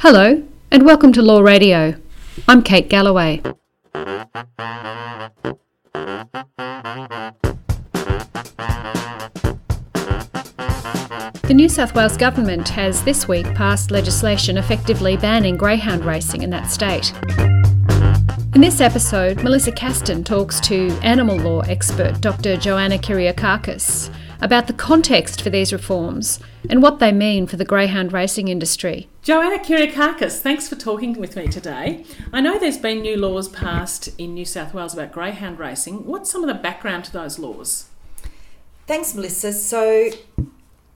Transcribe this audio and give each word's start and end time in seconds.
Hello, 0.00 0.46
and 0.70 0.84
welcome 0.84 1.12
to 1.12 1.22
Law 1.22 1.40
Radio. 1.40 1.96
I'm 2.46 2.62
Kate 2.62 2.88
Galloway. 2.88 3.42
The 11.42 11.52
New 11.52 11.68
South 11.68 11.96
Wales 11.96 12.16
Government 12.16 12.68
has 12.68 13.02
this 13.02 13.26
week 13.26 13.52
passed 13.56 13.90
legislation 13.90 14.56
effectively 14.56 15.16
banning 15.16 15.56
greyhound 15.56 16.04
racing 16.04 16.42
in 16.42 16.50
that 16.50 16.70
state. 16.70 17.12
In 18.54 18.60
this 18.60 18.80
episode, 18.80 19.42
Melissa 19.42 19.72
Castan 19.72 20.22
talks 20.22 20.60
to 20.60 20.90
animal 21.02 21.36
law 21.38 21.62
expert 21.62 22.20
Dr. 22.20 22.56
Joanna 22.56 22.98
Kyriakakis 22.98 24.14
about 24.40 24.66
the 24.66 24.72
context 24.72 25.42
for 25.42 25.50
these 25.50 25.72
reforms 25.72 26.40
and 26.68 26.82
what 26.82 26.98
they 26.98 27.12
mean 27.12 27.46
for 27.46 27.56
the 27.56 27.64
greyhound 27.64 28.12
racing 28.12 28.48
industry. 28.48 29.08
Joanna 29.22 29.58
Kyriakakis, 29.58 30.40
thanks 30.40 30.68
for 30.68 30.76
talking 30.76 31.14
with 31.14 31.36
me 31.36 31.48
today. 31.48 32.04
I 32.32 32.40
know 32.40 32.58
there's 32.58 32.78
been 32.78 33.02
new 33.02 33.16
laws 33.16 33.48
passed 33.48 34.08
in 34.18 34.34
New 34.34 34.44
South 34.44 34.74
Wales 34.74 34.94
about 34.94 35.12
greyhound 35.12 35.58
racing. 35.58 36.06
What's 36.06 36.30
some 36.30 36.42
of 36.42 36.48
the 36.48 36.60
background 36.60 37.04
to 37.04 37.12
those 37.12 37.38
laws? 37.38 37.86
Thanks, 38.86 39.14
Melissa. 39.14 39.52
So, 39.52 40.10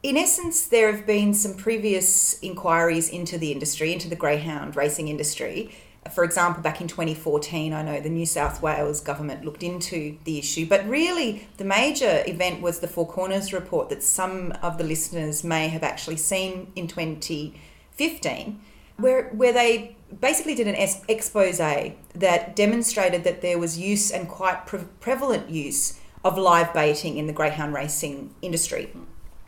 in 0.03 0.17
essence, 0.17 0.67
there 0.67 0.91
have 0.91 1.07
been 1.07 1.35
some 1.35 1.55
previous 1.55 2.41
inquiries 2.41 3.09
into 3.09 3.39
the 3.39 3.53
industry, 3.53 3.93
into 3.93 4.09
the 4.09 4.17
greyhound 4.17 4.77
racing 4.77 5.09
industry. 5.09 5.75
For 6.11 6.25
example, 6.25 6.63
back 6.63 6.81
in 6.81 6.89
2014, 6.89 7.73
I 7.73 7.83
know 7.83 8.01
the 8.01 8.09
New 8.09 8.27
South 8.27 8.61
Wales 8.61 9.01
government 9.01 9.45
looked 9.45 9.63
into 9.63 10.19
the 10.25 10.39
issue, 10.39 10.67
but 10.67 10.87
really 10.89 11.47
the 11.59 11.65
major 11.65 12.25
event 12.27 12.61
was 12.61 12.81
the 12.81 12.89
Four 12.89 13.07
Corners 13.07 13.53
report 13.53 13.89
that 13.91 14.03
some 14.03 14.53
of 14.63 14.79
the 14.79 14.85
listeners 14.85 15.45
may 15.45 15.69
have 15.69 15.85
actually 15.85 16.17
seen 16.17 16.73
in 16.75 16.89
2015, 16.89 18.61
where, 18.97 19.29
where 19.29 19.53
they 19.53 19.97
basically 20.21 20.57
did 20.57 20.67
an 20.67 20.75
expose 21.09 21.59
that 21.59 22.57
demonstrated 22.57 23.23
that 23.23 23.41
there 23.41 23.59
was 23.59 23.79
use 23.79 24.11
and 24.11 24.29
quite 24.29 24.67
pre- 24.67 24.81
prevalent 25.01 25.51
use 25.51 26.01
of 26.25 26.37
live 26.37 26.75
baiting 26.75 27.17
in 27.17 27.29
the 27.29 27.33
greyhound 27.33 27.75
racing 27.75 28.35
industry. 28.43 28.93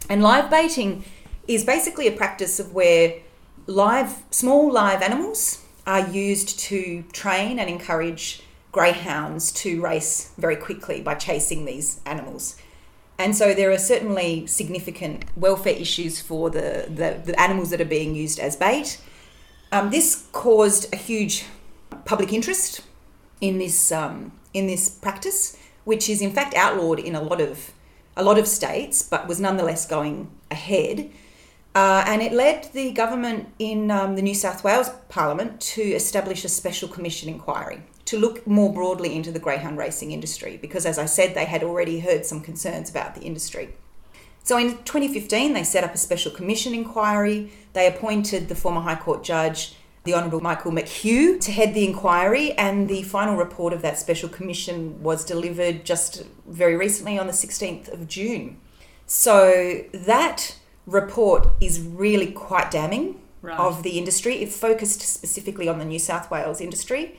And 0.09 0.23
live 0.23 0.51
baiting 0.51 1.05
is 1.49 1.65
basically 1.65 2.07
a 2.07 2.13
practice 2.13 2.61
of 2.61 2.73
where 2.73 3.21
live, 3.67 4.23
small 4.31 4.71
live 4.71 5.03
animals 5.03 5.64
are 5.87 6.09
used 6.09 6.59
to 6.59 7.05
train 7.13 7.59
and 7.59 7.69
encourage 7.69 8.43
greyhounds 8.73 9.53
to 9.53 9.81
race 9.81 10.33
very 10.37 10.57
quickly 10.57 11.01
by 11.01 11.15
chasing 11.15 11.65
these 11.65 12.01
animals. 12.05 12.57
And 13.19 13.37
so 13.37 13.55
there 13.55 13.71
are 13.71 13.79
certainly 13.79 14.47
significant 14.47 15.25
welfare 15.37 15.75
issues 15.75 16.21
for 16.21 16.51
the, 16.51 16.87
the, 16.89 17.21
the 17.25 17.41
animals 17.41 17.71
that 17.71 17.81
are 17.81 17.85
being 17.85 18.15
used 18.15 18.41
as 18.41 18.57
bait. 18.57 19.01
Um, 19.71 19.91
this 19.91 20.27
caused 20.33 20.93
a 20.93 20.97
huge 20.97 21.45
public 22.05 22.33
interest 22.33 22.81
in 23.41 23.59
this 23.59 23.93
um, 23.93 24.33
in 24.53 24.67
this 24.67 24.89
practice, 24.89 25.57
which 25.85 26.09
is 26.09 26.21
in 26.21 26.33
fact 26.33 26.55
outlawed 26.55 26.99
in 26.99 27.15
a 27.15 27.21
lot 27.21 27.41
of 27.41 27.73
a 28.17 28.23
lot 28.23 28.39
of 28.39 28.47
states, 28.47 29.03
but 29.03 29.27
was 29.27 29.41
nonetheless 29.41 29.87
going 29.87 30.31
ahead. 30.51 31.11
Uh, 31.75 32.05
and 32.07 32.23
it 32.23 32.33
led 32.33 32.73
the 32.73 32.93
government 32.93 33.49
in 33.59 33.91
um, 33.91 34.15
the 34.15 34.23
New 34.23 34.35
South 34.35 34.63
Wales 34.63 34.91
Parliament 35.09 35.61
to 35.61 35.83
establish 35.83 36.45
a 36.45 36.49
special 36.49 36.89
commission 36.89 37.29
inquiry 37.29 37.83
to 38.05 38.19
look 38.19 38.47
more 38.47 38.73
broadly 38.73 39.17
into 39.17 39.33
the 39.33 39.41
greyhound 39.41 39.77
racing 39.77 40.13
industry 40.13 40.57
because, 40.57 40.87
as 40.87 40.99
I 40.99 41.07
said, 41.07 41.35
they 41.35 41.47
had 41.47 41.65
already 41.65 42.01
heard 42.01 42.25
some 42.25 42.41
concerns 42.41 42.91
about 42.91 43.17
the 43.17 43.23
industry. 43.23 43.75
So 44.45 44.59
in 44.59 44.77
2015, 44.85 45.55
they 45.55 45.65
set 45.65 45.85
up 45.85 45.95
a 45.95 45.99
special 45.99 46.31
commission 46.31 46.75
inquiry. 46.75 47.51
They 47.73 47.89
appointed 47.89 48.49
the 48.49 48.55
former 48.55 48.83
High 48.83 48.97
Court 48.97 49.25
judge, 49.25 49.75
the 50.05 50.15
Honourable 50.15 50.43
Michael 50.43 50.71
McHugh, 50.71 51.41
to 51.41 51.51
head 51.51 51.73
the 51.73 51.87
inquiry, 51.87 52.53
and 52.53 52.89
the 52.89 53.03
final 53.03 53.37
report 53.37 53.73
of 53.73 53.81
that 53.83 53.99
special 53.99 54.29
commission 54.29 55.03
was 55.03 55.25
delivered 55.25 55.85
just 55.85 56.25
very 56.47 56.77
recently 56.77 57.19
on 57.19 57.27
the 57.27 57.33
16th 57.33 57.91
of 57.91 58.07
June. 58.07 58.59
So 59.07 59.83
that 59.93 60.57
report 60.87 61.49
is 61.61 61.81
really 61.81 62.31
quite 62.31 62.71
damning 62.71 63.21
right. 63.43 63.59
of 63.59 63.83
the 63.83 63.99
industry. 63.99 64.37
It 64.37 64.51
focused 64.51 65.03
specifically 65.03 65.69
on 65.69 65.79
the 65.79 65.85
New 65.85 65.99
South 65.99 66.31
Wales 66.31 66.61
industry. 66.61 67.19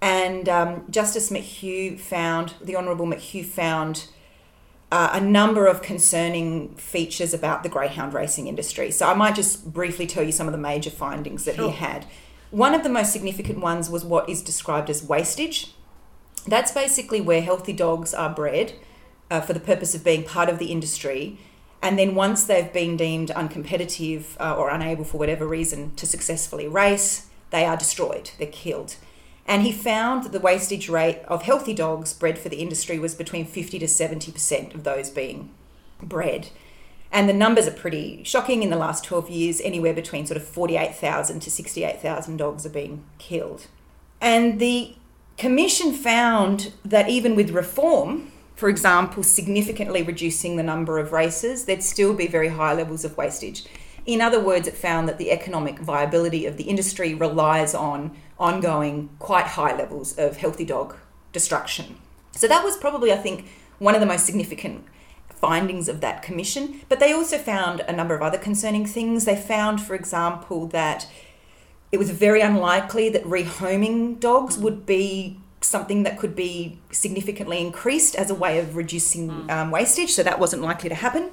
And 0.00 0.48
um, 0.48 0.84
Justice 0.90 1.30
McHugh 1.30 1.98
found, 1.98 2.54
the 2.60 2.76
Honourable 2.76 3.06
McHugh 3.06 3.44
found 3.44 4.08
uh, 4.90 5.10
a 5.12 5.20
number 5.20 5.66
of 5.66 5.82
concerning 5.82 6.74
features 6.76 7.34
about 7.34 7.62
the 7.62 7.68
greyhound 7.68 8.14
racing 8.14 8.46
industry. 8.46 8.90
So 8.90 9.06
I 9.06 9.14
might 9.14 9.34
just 9.34 9.72
briefly 9.72 10.06
tell 10.06 10.22
you 10.22 10.32
some 10.32 10.46
of 10.46 10.52
the 10.52 10.58
major 10.58 10.90
findings 10.90 11.44
that 11.44 11.56
sure. 11.56 11.70
he 11.70 11.76
had. 11.76 12.06
One 12.50 12.74
of 12.74 12.82
the 12.82 12.88
most 12.88 13.12
significant 13.12 13.58
ones 13.58 13.90
was 13.90 14.04
what 14.04 14.28
is 14.28 14.40
described 14.40 14.88
as 14.88 15.02
wastage. 15.02 15.74
That's 16.46 16.72
basically 16.72 17.20
where 17.20 17.42
healthy 17.42 17.74
dogs 17.74 18.14
are 18.14 18.32
bred 18.32 18.74
uh, 19.30 19.42
for 19.42 19.52
the 19.52 19.60
purpose 19.60 19.94
of 19.94 20.02
being 20.04 20.24
part 20.24 20.48
of 20.48 20.58
the 20.58 20.72
industry 20.72 21.38
and 21.82 21.98
then 21.98 22.14
once 22.14 22.44
they've 22.44 22.72
been 22.72 22.96
deemed 22.96 23.28
uncompetitive 23.30 24.36
uh, 24.40 24.54
or 24.54 24.68
unable 24.70 25.04
for 25.04 25.18
whatever 25.18 25.46
reason 25.46 25.94
to 25.96 26.06
successfully 26.06 26.66
race, 26.66 27.28
they 27.50 27.64
are 27.64 27.76
destroyed, 27.76 28.30
they're 28.38 28.48
killed. 28.48 28.96
And 29.46 29.62
he 29.62 29.72
found 29.72 30.24
that 30.24 30.32
the 30.32 30.40
wastage 30.40 30.88
rate 30.88 31.20
of 31.26 31.42
healthy 31.42 31.72
dogs 31.72 32.12
bred 32.12 32.38
for 32.38 32.50
the 32.50 32.58
industry 32.58 32.98
was 32.98 33.14
between 33.14 33.46
50 33.46 33.78
to 33.78 33.86
70% 33.86 34.74
of 34.74 34.84
those 34.84 35.08
being 35.08 35.50
bred. 36.02 36.50
And 37.10 37.28
the 37.28 37.32
numbers 37.32 37.66
are 37.66 37.72
pretty 37.72 38.22
shocking. 38.24 38.62
In 38.62 38.68
the 38.68 38.76
last 38.76 39.04
12 39.04 39.30
years, 39.30 39.60
anywhere 39.62 39.94
between 39.94 40.26
sort 40.26 40.36
of 40.36 40.46
48,000 40.46 41.40
to 41.40 41.50
68,000 41.50 42.36
dogs 42.36 42.66
are 42.66 42.70
being 42.70 43.04
killed. 43.16 43.68
And 44.20 44.60
the 44.60 44.94
commission 45.38 45.94
found 45.94 46.74
that 46.84 47.08
even 47.08 47.34
with 47.34 47.50
reform, 47.50 48.30
for 48.58 48.68
example, 48.68 49.22
significantly 49.22 50.02
reducing 50.02 50.56
the 50.56 50.64
number 50.64 50.98
of 50.98 51.12
races, 51.12 51.64
there'd 51.64 51.80
still 51.80 52.12
be 52.12 52.26
very 52.26 52.48
high 52.48 52.74
levels 52.74 53.04
of 53.04 53.16
wastage. 53.16 53.64
In 54.04 54.20
other 54.20 54.40
words, 54.40 54.66
it 54.66 54.74
found 54.74 55.08
that 55.08 55.16
the 55.16 55.30
economic 55.30 55.78
viability 55.78 56.44
of 56.44 56.56
the 56.56 56.64
industry 56.64 57.14
relies 57.14 57.72
on 57.72 58.16
ongoing, 58.36 59.10
quite 59.20 59.46
high 59.46 59.76
levels 59.76 60.18
of 60.18 60.38
healthy 60.38 60.64
dog 60.64 60.96
destruction. 61.32 61.98
So 62.32 62.48
that 62.48 62.64
was 62.64 62.76
probably, 62.76 63.12
I 63.12 63.16
think, 63.18 63.46
one 63.78 63.94
of 63.94 64.00
the 64.00 64.08
most 64.08 64.26
significant 64.26 64.84
findings 65.28 65.88
of 65.88 66.00
that 66.00 66.22
commission. 66.22 66.80
But 66.88 66.98
they 66.98 67.12
also 67.12 67.38
found 67.38 67.82
a 67.82 67.92
number 67.92 68.16
of 68.16 68.22
other 68.22 68.38
concerning 68.38 68.86
things. 68.86 69.24
They 69.24 69.36
found, 69.36 69.80
for 69.80 69.94
example, 69.94 70.66
that 70.68 71.06
it 71.92 71.98
was 71.98 72.10
very 72.10 72.40
unlikely 72.40 73.08
that 73.10 73.22
rehoming 73.22 74.18
dogs 74.18 74.58
would 74.58 74.84
be 74.84 75.38
something 75.60 76.04
that 76.04 76.18
could 76.18 76.36
be 76.36 76.78
significantly 76.90 77.60
increased 77.60 78.14
as 78.14 78.30
a 78.30 78.34
way 78.34 78.58
of 78.58 78.76
reducing 78.76 79.28
mm. 79.28 79.50
um, 79.50 79.70
wastage, 79.70 80.12
so 80.12 80.22
that 80.22 80.38
wasn't 80.38 80.62
likely 80.62 80.88
to 80.88 80.94
happen. 80.94 81.30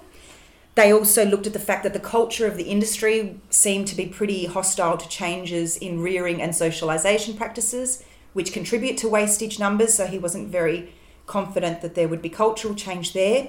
They 0.76 0.92
also 0.92 1.26
looked 1.26 1.48
at 1.48 1.54
the 1.54 1.60
fact 1.60 1.84
that 1.84 1.94
the 1.94 2.00
culture 2.00 2.46
of 2.46 2.58
the 2.58 2.64
industry 2.64 3.40
seemed 3.50 3.88
to 3.88 3.96
be 3.96 4.08
pretty 4.08 4.46
hostile 4.46 4.98
to 4.98 5.08
changes 5.08 5.78
in 5.78 6.02
rearing 6.02 6.42
and 6.42 6.52
socialisation 6.52 7.38
practices, 7.38 8.04
which 8.34 8.52
contribute 8.52 8.98
to 8.98 9.08
wastage 9.08 9.58
numbers, 9.58 9.94
so 9.94 10.06
he 10.06 10.20
wasn't 10.20 10.50
very 10.50 10.94
confident 11.28 11.82
that 11.82 11.96
there 11.96 12.10
would 12.10 12.22
be 12.22 12.30
cultural 12.30 12.76
change 12.76 13.14
there. 13.14 13.48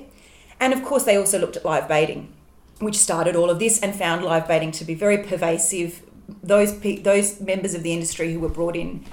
And 0.61 0.73
of 0.73 0.85
course, 0.85 1.05
they 1.05 1.17
also 1.17 1.39
looked 1.39 1.57
at 1.57 1.65
live 1.65 1.89
baiting, 1.89 2.33
which 2.79 2.97
started 2.97 3.35
all 3.35 3.51
of 3.51 3.59
this 3.59 3.81
and 3.81 3.95
found 3.95 4.25
live 4.25 4.47
baiting 4.47 4.71
to 4.73 4.85
be 4.85 4.95
very 4.95 5.19
pervasive. 5.19 6.03
Those, 6.43 6.79
those 7.03 7.41
members 7.41 7.75
of 7.75 7.83
the 7.83 7.93
industry 7.93 8.33
who 8.33 8.41
were 8.41 8.49
brought 8.49 8.77
in 8.77 9.05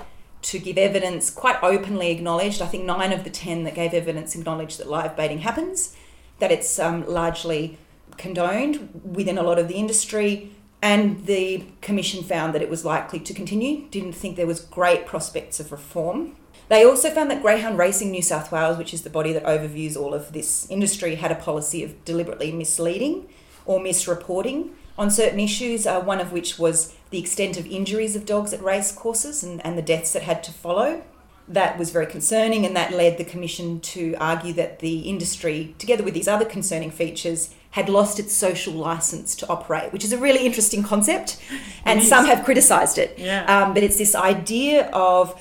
to 0.43 0.59
give 0.59 0.77
evidence 0.77 1.29
quite 1.29 1.61
openly 1.63 2.11
acknowledged. 2.11 2.61
I 2.61 2.67
think 2.67 2.85
nine 2.85 3.11
of 3.11 3.23
the 3.23 3.29
ten 3.29 3.63
that 3.63 3.75
gave 3.75 3.93
evidence 3.93 4.35
acknowledged 4.35 4.79
that 4.79 4.89
live 4.89 5.15
baiting 5.15 5.39
happens, 5.39 5.95
that 6.39 6.51
it's 6.51 6.79
um, 6.79 7.05
largely 7.07 7.77
condoned 8.17 9.01
within 9.03 9.37
a 9.37 9.43
lot 9.43 9.57
of 9.57 9.67
the 9.67 9.75
industry, 9.75 10.51
and 10.81 11.25
the 11.25 11.63
commission 11.81 12.23
found 12.23 12.53
that 12.53 12.61
it 12.61 12.69
was 12.69 12.83
likely 12.83 13.19
to 13.19 13.33
continue. 13.33 13.87
Didn't 13.89 14.13
think 14.13 14.35
there 14.35 14.45
was 14.45 14.59
great 14.59 15.05
prospects 15.05 15.59
of 15.59 15.71
reform. 15.71 16.35
They 16.69 16.85
also 16.85 17.09
found 17.09 17.31
that 17.31 17.41
Greyhound 17.41 17.77
Racing 17.77 18.11
New 18.11 18.21
South 18.21 18.51
Wales, 18.51 18.77
which 18.77 18.93
is 18.93 19.03
the 19.03 19.09
body 19.09 19.33
that 19.33 19.43
overviews 19.45 19.95
all 19.95 20.13
of 20.13 20.33
this 20.33 20.69
industry, 20.69 21.15
had 21.15 21.31
a 21.31 21.35
policy 21.35 21.83
of 21.83 22.03
deliberately 22.05 22.51
misleading 22.51 23.27
or 23.65 23.79
misreporting 23.79 24.71
on 24.97 25.09
certain 25.09 25.39
issues, 25.39 25.87
uh, 25.87 26.01
one 26.01 26.19
of 26.19 26.31
which 26.31 26.59
was 26.59 26.95
the 27.13 27.19
extent 27.19 27.57
of 27.57 27.67
injuries 27.67 28.15
of 28.15 28.25
dogs 28.25 28.53
at 28.53 28.61
race 28.63 28.91
courses 28.91 29.43
and, 29.43 29.63
and 29.63 29.77
the 29.77 29.83
deaths 29.83 30.13
that 30.13 30.23
had 30.23 30.43
to 30.43 30.51
follow. 30.51 31.03
That 31.47 31.77
was 31.77 31.91
very 31.91 32.07
concerning, 32.07 32.65
and 32.65 32.75
that 32.75 32.91
led 32.91 33.19
the 33.19 33.23
Commission 33.23 33.79
to 33.81 34.15
argue 34.15 34.53
that 34.53 34.79
the 34.79 35.01
industry, 35.01 35.75
together 35.77 36.03
with 36.03 36.15
these 36.15 36.27
other 36.27 36.45
concerning 36.45 36.89
features, 36.89 37.53
had 37.71 37.87
lost 37.87 38.19
its 38.19 38.33
social 38.33 38.73
license 38.73 39.35
to 39.35 39.47
operate, 39.47 39.93
which 39.93 40.03
is 40.03 40.11
a 40.11 40.17
really 40.17 40.43
interesting 40.43 40.81
concept, 40.81 41.39
and 41.85 42.01
some 42.01 42.25
have 42.25 42.43
criticised 42.43 42.97
it. 42.97 43.13
Yeah. 43.19 43.45
Um, 43.45 43.75
but 43.75 43.83
it's 43.83 43.99
this 43.99 44.15
idea 44.15 44.89
of 44.91 45.39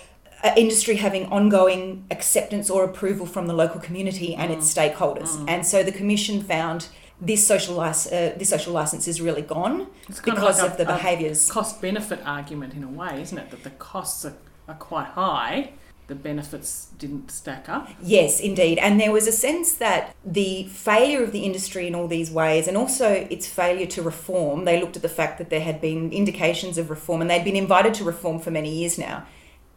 industry 0.57 0.97
having 0.97 1.25
ongoing 1.27 2.05
acceptance 2.11 2.69
or 2.69 2.85
approval 2.85 3.25
from 3.25 3.47
the 3.47 3.55
local 3.55 3.81
community 3.81 4.35
and 4.35 4.51
mm. 4.51 4.57
its 4.57 4.75
stakeholders. 4.75 5.31
Mm. 5.39 5.45
And 5.49 5.67
so 5.67 5.83
the 5.83 5.93
Commission 5.93 6.43
found 6.43 6.89
this 7.23 7.47
social 7.47 7.77
license, 7.77 8.13
uh, 8.13 8.35
this 8.37 8.49
social 8.51 8.73
license 8.73 9.07
is 9.07 9.21
really 9.21 9.43
gone 9.43 9.87
It's 10.09 10.21
because 10.21 10.59
like 10.61 10.67
of 10.73 10.75
a- 10.75 10.79
the 10.79 10.85
behaviours. 10.85 11.51
cost 11.51 11.81
benefit 11.81 12.19
argument 12.27 12.75
in 12.75 12.83
a 12.83 12.89
way, 12.89 13.23
isn't 13.23 13.39
it? 13.39 13.51
That 13.53 13.63
the 13.63 13.71
costs 13.71 14.25
are, 14.25 14.35
are 14.69 14.75
quite 14.75 15.07
high, 15.07 15.71
the 16.09 16.17
benefits 16.17 16.89
didn't 16.99 17.31
stack 17.31 17.69
up. 17.69 17.89
Yes, 18.03 18.41
indeed. 18.41 18.77
And 18.79 19.01
there 19.01 19.13
was 19.13 19.27
a 19.29 19.33
sense 19.33 19.73
that 19.75 20.15
the 20.25 20.65
failure 20.65 21.23
of 21.23 21.31
the 21.31 21.45
industry 21.45 21.87
in 21.87 21.95
all 21.95 22.09
these 22.09 22.31
ways, 22.31 22.67
and 22.67 22.77
also 22.77 23.09
its 23.31 23.47
failure 23.47 23.87
to 23.87 24.03
reform, 24.03 24.65
they 24.65 24.81
looked 24.81 24.97
at 24.97 25.03
the 25.03 25.09
fact 25.09 25.39
that 25.39 25.49
there 25.49 25.61
had 25.61 25.81
been 25.81 26.13
indications 26.13 26.77
of 26.77 26.91
reform, 26.91 27.21
and 27.23 27.31
they'd 27.31 27.45
been 27.45 27.57
invited 27.57 27.95
to 27.95 28.05
reform 28.05 28.41
for 28.41 28.51
many 28.51 28.69
years 28.81 28.99
now, 28.99 29.25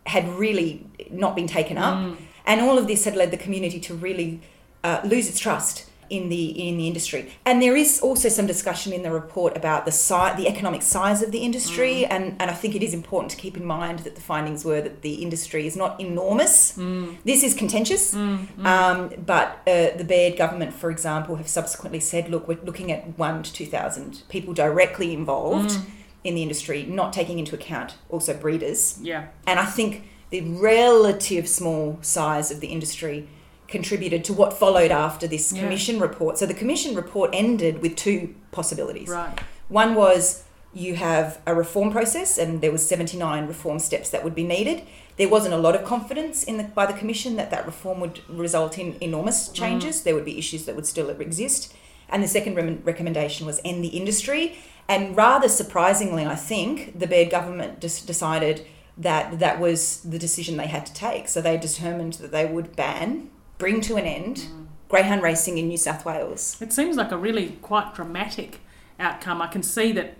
had 0.08 0.28
really 0.28 0.86
not 1.12 1.36
been 1.36 1.48
taken 1.48 1.78
up. 1.78 2.18
And 2.48 2.60
all 2.62 2.78
of 2.80 2.88
this 2.88 3.06
had 3.06 3.16
led 3.16 3.30
the 3.32 3.38
community 3.38 3.80
to 3.82 3.94
really 3.94 4.42
uh, 4.84 5.02
lose 5.04 5.30
its 5.30 5.40
trust 5.40 5.86
in 6.10 6.30
the 6.30 6.46
in 6.68 6.78
the 6.78 6.88
industry. 6.88 7.32
And 7.46 7.62
there 7.62 7.76
is 7.76 8.00
also 8.02 8.30
some 8.30 8.48
discussion 8.48 8.94
in 8.94 9.04
the 9.04 9.12
report 9.12 9.56
about 9.58 9.86
the 9.86 9.92
size, 9.92 10.38
the 10.38 10.48
economic 10.48 10.82
size 10.82 11.22
of 11.22 11.32
the 11.32 11.40
industry, 11.40 12.04
mm. 12.04 12.08
and, 12.10 12.36
and 12.40 12.52
I 12.52 12.54
think 12.54 12.76
it 12.76 12.84
is 12.84 12.94
important 12.94 13.32
to 13.32 13.38
keep 13.38 13.58
in 13.58 13.66
mind 13.66 14.00
that 14.00 14.16
the 14.16 14.22
findings 14.22 14.64
were 14.66 14.82
that 14.82 15.02
the 15.02 15.16
industry 15.16 15.68
is 15.68 15.76
not 15.76 16.00
enormous. 16.00 16.78
Mm. 16.78 17.18
This 17.24 17.44
is 17.44 17.54
contentious, 17.54 18.14
mm, 18.14 18.66
um, 18.66 19.12
but 19.26 19.60
uh, 19.68 19.96
the 19.98 20.06
Baird 20.08 20.38
government, 20.38 20.74
for 20.74 20.92
example, 20.92 21.36
have 21.36 21.48
subsequently 21.48 22.00
said, 22.00 22.30
look, 22.30 22.48
we're 22.48 22.60
looking 22.64 22.92
at 22.92 23.18
one 23.18 23.44
to 23.44 23.54
two 23.54 23.66
thousand 23.66 24.24
people 24.30 24.54
directly 24.54 25.14
involved 25.14 25.78
in 26.24 26.36
the 26.36 26.42
industry, 26.42 26.84
not 26.84 27.14
taking 27.14 27.38
into 27.38 27.54
account 27.54 27.96
also 28.10 28.34
breeders. 28.36 28.98
Yeah. 29.02 29.28
And 29.46 29.60
I 29.60 29.66
think 29.66 30.04
the 30.32 30.42
relative 30.42 31.48
small 31.48 32.00
size 32.02 32.50
of 32.50 32.60
the 32.60 32.68
industry 32.68 33.28
contributed 33.68 34.24
to 34.26 34.34
what 34.34 34.54
followed 34.54 34.92
after 34.92 35.28
this 35.28 35.52
Yeah. 35.52 35.62
commission 35.64 36.00
report. 36.00 36.38
So 36.38 36.46
the 36.46 36.54
commission 36.54 36.96
report 36.96 37.32
ended 37.34 37.82
with 37.82 37.96
two 37.96 38.36
possibilities. 38.52 39.10
Right. 39.10 39.40
One 39.70 39.96
was 39.96 40.44
you 40.74 40.96
have 40.96 41.40
a 41.46 41.56
reform 41.56 41.90
process 41.90 42.38
and 42.38 42.62
there 42.62 42.72
was 42.72 42.86
79 42.86 43.48
reform 43.48 43.80
steps 43.80 44.10
that 44.10 44.24
would 44.24 44.36
be 44.36 44.44
needed. 44.44 44.84
There 45.16 45.30
wasn't 45.30 45.54
a 45.54 45.58
lot 45.58 45.74
of 45.74 45.86
confidence 45.86 46.44
in 46.44 46.58
the, 46.58 46.66
by 46.66 46.86
the 46.86 46.94
commission 46.94 47.38
that 47.38 47.50
that 47.52 47.66
reform 47.66 48.02
would 48.02 48.20
result 48.30 48.78
in 48.78 48.98
enormous 49.00 49.48
mm. 49.48 49.54
changes. 49.54 50.02
There 50.02 50.14
would 50.14 50.26
be 50.26 50.38
issues 50.38 50.66
that 50.66 50.76
would 50.76 50.86
still 50.86 51.10
exist. 51.10 51.74
And 52.10 52.22
the 52.22 52.28
second 52.28 52.56
recommendation 52.86 53.48
was 53.48 53.62
end 53.64 53.84
the 53.84 53.90
industry. 53.90 54.58
And 54.88 55.16
rather 55.16 55.48
surprisingly, 55.48 56.26
I 56.26 56.36
think 56.36 57.00
the 57.00 57.08
Baird 57.08 57.32
government 57.32 57.80
just 57.80 58.06
decided 58.06 58.68
that 58.98 59.40
that 59.40 59.60
was 59.60 60.02
the 60.02 60.20
decision 60.20 60.58
they 60.58 60.68
had 60.68 60.86
to 60.86 60.94
take. 60.94 61.28
So 61.28 61.42
they 61.42 61.58
determined 61.58 62.14
that 62.14 62.32
they 62.32 62.46
would 62.46 62.76
ban, 62.76 63.30
bring 63.58 63.82
to 63.82 63.96
an 63.96 64.06
end, 64.06 64.48
greyhound 64.90 65.22
racing 65.22 65.58
in 65.58 65.68
New 65.68 65.78
South 65.78 66.06
Wales. 66.06 66.62
It 66.62 66.74
seems 66.74 66.96
like 66.96 67.12
a 67.12 67.18
really 67.18 67.50
quite 67.62 67.96
dramatic 67.96 68.60
outcome. 69.00 69.42
I 69.42 69.48
can 69.48 69.64
see 69.64 69.92
that 69.94 70.18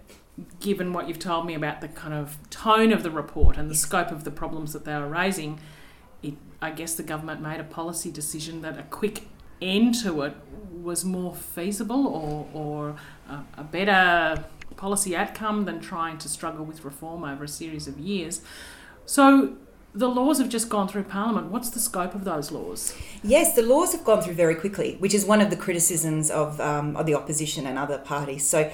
given 0.60 0.92
what 0.94 1.08
you've 1.08 1.20
told 1.20 1.46
me 1.46 1.54
about 1.54 1.82
the 1.82 1.88
kind 1.88 2.14
of 2.14 2.38
tone 2.50 2.92
of 2.92 3.04
the 3.04 3.12
report 3.12 3.58
and 3.58 3.70
the 3.70 3.76
scope 3.76 4.12
of 4.12 4.24
the 4.24 4.32
problems 4.32 4.74
that 4.74 4.86
they 4.86 4.94
were 4.96 5.08
raising, 5.08 5.60
it, 6.22 6.34
I 6.62 6.72
guess 6.72 6.96
the 6.96 7.04
government 7.04 7.42
made 7.42 7.60
a 7.60 7.64
policy 7.64 8.12
decision 8.12 8.62
that 8.62 8.78
a 8.78 8.84
quick 8.84 9.28
end 9.62 9.96
to 10.04 10.22
it 10.24 10.36
was 10.72 11.06
more 11.06 11.34
feasible 11.34 12.08
or, 12.08 12.48
or 12.54 12.96
a, 13.30 13.44
a 13.62 13.64
better 13.64 14.44
policy 14.76 15.16
outcome 15.16 15.66
than 15.66 15.80
trying 15.80 16.18
to 16.18 16.28
struggle 16.28 16.66
with 16.66 16.84
reform 16.84 17.24
over 17.24 17.46
a 17.46 17.48
series 17.48 17.88
of 17.88 17.98
years. 17.98 18.42
So 19.06 19.56
the 19.96 20.10
laws 20.10 20.40
have 20.40 20.50
just 20.50 20.70
gone 20.70 20.88
through 20.88 21.04
Parliament. 21.04 21.52
What's 21.52 21.70
the 21.70 21.80
scope 21.80 22.14
of 22.14 22.26
those 22.26 22.52
laws? 22.52 22.94
Yes, 23.24 23.56
the 23.56 23.62
laws 23.62 23.94
have 23.94 24.04
gone 24.04 24.22
through 24.22 24.34
very 24.34 24.56
quickly, 24.56 24.98
which 25.00 25.14
is 25.14 25.26
one 25.26 25.40
of 25.40 25.50
the 25.50 25.56
criticisms 25.56 26.30
of, 26.30 26.60
um, 26.60 26.98
of 26.98 27.06
the 27.06 27.16
opposition 27.16 27.66
and 27.66 27.80
other 27.80 27.98
parties. 27.98 28.48
So, 28.48 28.72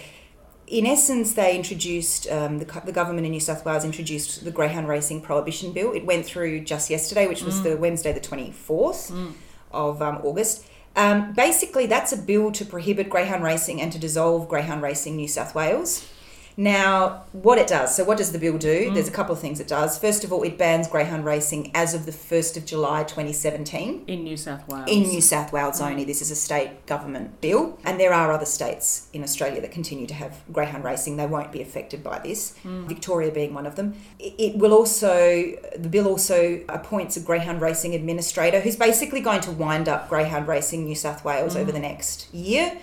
in 0.66 0.86
essence, 0.86 1.34
they 1.34 1.56
introduced, 1.56 2.30
um, 2.32 2.58
the, 2.60 2.82
the 2.86 2.92
government 2.92 3.26
in 3.26 3.32
New 3.34 3.40
South 3.42 3.66
Wales 3.66 3.84
introduced 3.84 4.46
the 4.46 4.52
Greyhound 4.52 4.88
Racing 4.88 5.22
Prohibition 5.22 5.74
Bill. 5.74 5.92
It 5.92 6.06
went 6.06 6.26
through 6.26 6.62
just 6.62 6.90
yesterday, 6.90 7.28
which 7.28 7.44
was 7.44 7.62
the 7.62 7.78
Wednesday, 7.78 8.14
the 8.14 8.22
24th 8.22 9.34
of 9.72 10.02
um, 10.02 10.22
August. 10.24 10.66
Um, 10.96 11.34
basically, 11.34 11.86
that's 11.86 12.12
a 12.12 12.18
bill 12.18 12.52
to 12.54 12.66
prohibit 12.66 13.10
greyhound 13.10 13.44
racing 13.44 13.82
and 13.82 13.92
to 13.92 14.00
dissolve 14.00 14.50
greyhound 14.50 14.82
racing 14.82 15.16
New 15.16 15.28
South 15.28 15.56
Wales. 15.56 16.10
Now, 16.57 17.24
what 17.31 17.57
it 17.57 17.68
does, 17.68 17.95
so 17.95 18.03
what 18.03 18.18
does 18.18 18.31
the 18.31 18.39
bill 18.39 18.57
do? 18.57 18.86
Mm-hmm. 18.86 18.94
There's 18.94 19.07
a 19.07 19.12
couple 19.12 19.33
of 19.33 19.39
things 19.39 19.59
it 19.59 19.68
does. 19.68 19.98
First 19.98 20.24
of 20.24 20.33
all, 20.33 20.44
it 20.44 20.57
bans 20.57 20.88
greyhound 20.88 21.25
racing 21.25 21.71
as 21.74 21.94
of 21.94 22.06
the 22.06 22.12
1st 22.12 22.57
of 22.57 22.65
July 22.65 23.03
2017 23.03 24.03
In 24.07 24.24
New 24.24 24.38
South 24.38 24.68
Wales. 24.68 24.89
in 24.89 25.03
New 25.03 25.21
South 25.21 25.53
Wales 25.53 25.80
mm. 25.80 25.89
only. 25.89 26.03
This 26.03 26.21
is 26.21 26.30
a 26.31 26.36
state 26.36 26.86
government 26.86 27.42
bill, 27.42 27.80
and 27.83 28.00
there 28.00 28.13
are 28.13 28.31
other 28.31 28.45
states 28.45 29.07
in 29.13 29.24
Australia 29.24 29.62
that 29.62 29.71
continue 29.71 30.07
to 30.07 30.13
have 30.13 30.42
greyhound 30.51 30.83
racing. 30.83 31.18
They 31.18 31.25
won't 31.25 31.51
be 31.51 31.62
affected 31.62 32.03
by 32.03 32.19
this, 32.19 32.56
mm. 32.63 32.86
Victoria 32.88 33.31
being 33.31 33.53
one 33.53 33.65
of 33.65 33.75
them. 33.75 33.95
It 34.19 34.51
it 34.51 34.57
will 34.57 34.74
also, 34.74 35.53
the 35.77 35.89
bill 35.89 36.07
also 36.07 36.62
appoints 36.68 37.15
a 37.15 37.21
greyhound 37.21 37.62
racing 37.62 37.95
administrator 37.95 38.59
who's 38.59 38.75
basically 38.75 39.21
going 39.21 39.42
to 39.42 39.51
wind 39.51 39.88
up 39.88 40.09
greyhound 40.09 40.48
racing 40.48 40.83
New 40.83 40.95
South 40.95 41.24
Wales 41.24 41.56
mm. 41.56 41.62
over 41.62 41.71
the 41.71 41.80
next 41.80 42.33
year 42.33 42.77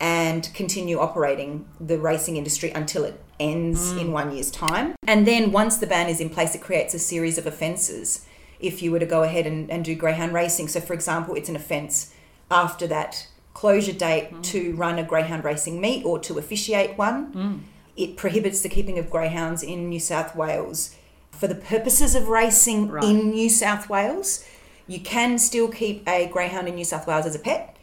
and 0.00 0.50
continue 0.54 0.98
operating 0.98 1.66
the 1.80 1.98
racing 1.98 2.36
industry 2.36 2.70
until 2.70 3.04
it 3.04 3.20
ends 3.38 3.92
mm. 3.92 4.00
in 4.00 4.12
one 4.12 4.34
year's 4.34 4.50
time. 4.50 4.94
And 5.06 5.26
then 5.26 5.52
once 5.52 5.76
the 5.76 5.86
ban 5.86 6.08
is 6.08 6.20
in 6.20 6.30
place, 6.30 6.54
it 6.54 6.60
creates 6.60 6.94
a 6.94 6.98
series 6.98 7.38
of 7.38 7.46
offences 7.46 8.26
if 8.60 8.82
you 8.82 8.90
were 8.90 8.98
to 8.98 9.06
go 9.06 9.22
ahead 9.22 9.46
and, 9.46 9.70
and 9.70 9.84
do 9.84 9.94
greyhound 9.94 10.32
racing. 10.32 10.68
So, 10.68 10.80
for 10.80 10.94
example, 10.94 11.34
it's 11.34 11.48
an 11.48 11.56
offence 11.56 12.14
after 12.50 12.86
that 12.88 13.28
closure 13.52 13.92
date 13.92 14.32
mm. 14.32 14.42
to 14.42 14.74
run 14.74 14.98
a 14.98 15.04
greyhound 15.04 15.44
racing 15.44 15.80
meet 15.80 16.04
or 16.04 16.18
to 16.20 16.38
officiate 16.38 16.98
one. 16.98 17.32
Mm. 17.32 17.60
It 17.96 18.16
prohibits 18.16 18.62
the 18.62 18.68
keeping 18.68 18.98
of 18.98 19.08
greyhounds 19.08 19.62
in 19.62 19.88
New 19.88 20.00
South 20.00 20.34
Wales 20.34 20.96
for 21.30 21.46
the 21.46 21.54
purposes 21.54 22.14
of 22.14 22.28
racing 22.28 22.88
Right. 22.88 23.04
in 23.04 23.30
New 23.30 23.48
South 23.48 23.88
Wales. 23.88 24.44
You 24.86 25.00
can 25.00 25.38
still 25.38 25.68
keep 25.68 26.06
a 26.08 26.26
greyhound 26.26 26.68
in 26.68 26.74
New 26.74 26.84
South 26.84 27.06
Wales 27.06 27.26
as 27.26 27.34
a 27.34 27.38
pet. 27.38 27.73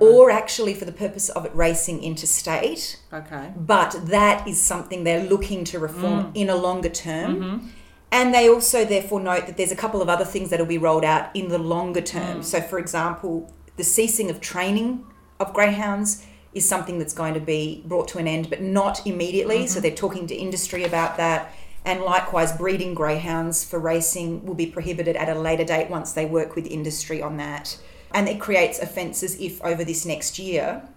Or 0.00 0.30
actually, 0.30 0.74
for 0.74 0.84
the 0.84 0.92
purpose 0.92 1.28
of 1.28 1.46
it 1.46 1.54
racing 1.54 2.02
interstate, 2.02 2.98
Okay. 3.12 3.52
but 3.56 3.96
that 4.06 4.46
is 4.46 4.60
something 4.60 5.04
they're 5.04 5.24
looking 5.24 5.62
to 5.64 5.78
reform 5.78 6.24
mm. 6.24 6.30
in 6.34 6.50
a 6.50 6.56
longer 6.56 6.88
term. 6.88 7.36
Mm-hmm. 7.36 7.66
And 8.10 8.34
they 8.34 8.48
also 8.48 8.84
therefore 8.84 9.20
note 9.20 9.46
that 9.46 9.56
there's 9.56 9.72
a 9.72 9.76
couple 9.76 10.02
of 10.02 10.08
other 10.08 10.24
things 10.24 10.50
that 10.50 10.58
will 10.58 10.66
be 10.66 10.78
rolled 10.78 11.04
out 11.04 11.34
in 11.34 11.48
the 11.48 11.58
longer 11.58 12.00
term. 12.00 12.40
Mm. 12.40 12.44
So, 12.44 12.60
for 12.60 12.78
example, 12.78 13.52
the 13.76 13.84
ceasing 13.84 14.30
of 14.30 14.40
training 14.40 15.04
of 15.38 15.52
greyhounds 15.52 16.26
is 16.52 16.68
something 16.68 16.98
that's 16.98 17.14
going 17.14 17.34
to 17.34 17.40
be 17.40 17.82
brought 17.86 18.08
to 18.08 18.18
an 18.18 18.28
end, 18.28 18.50
but 18.50 18.60
not 18.62 19.06
immediately. 19.06 19.66
So, 19.66 19.74
mm-hmm. 19.74 19.82
they're 19.82 19.96
talking 19.96 20.26
to 20.26 20.34
industry 20.34 20.84
about 20.84 21.16
that. 21.18 21.52
And 21.84 22.02
likewise, 22.02 22.56
breeding 22.56 22.94
greyhounds 22.94 23.64
for 23.64 23.78
racing 23.78 24.44
will 24.44 24.54
be 24.54 24.66
prohibited 24.66 25.16
at 25.16 25.28
a 25.28 25.38
later 25.38 25.64
date 25.64 25.90
once 25.90 26.12
they 26.12 26.24
work 26.24 26.56
with 26.56 26.66
industry 26.66 27.20
on 27.20 27.36
that. 27.36 27.76
And 28.14 28.28
it 28.28 28.40
creates 28.40 28.78
offences 28.78 29.38
if 29.40 29.62
over 29.62 29.84
this 29.84 30.06
next 30.06 30.38
year 30.38 30.88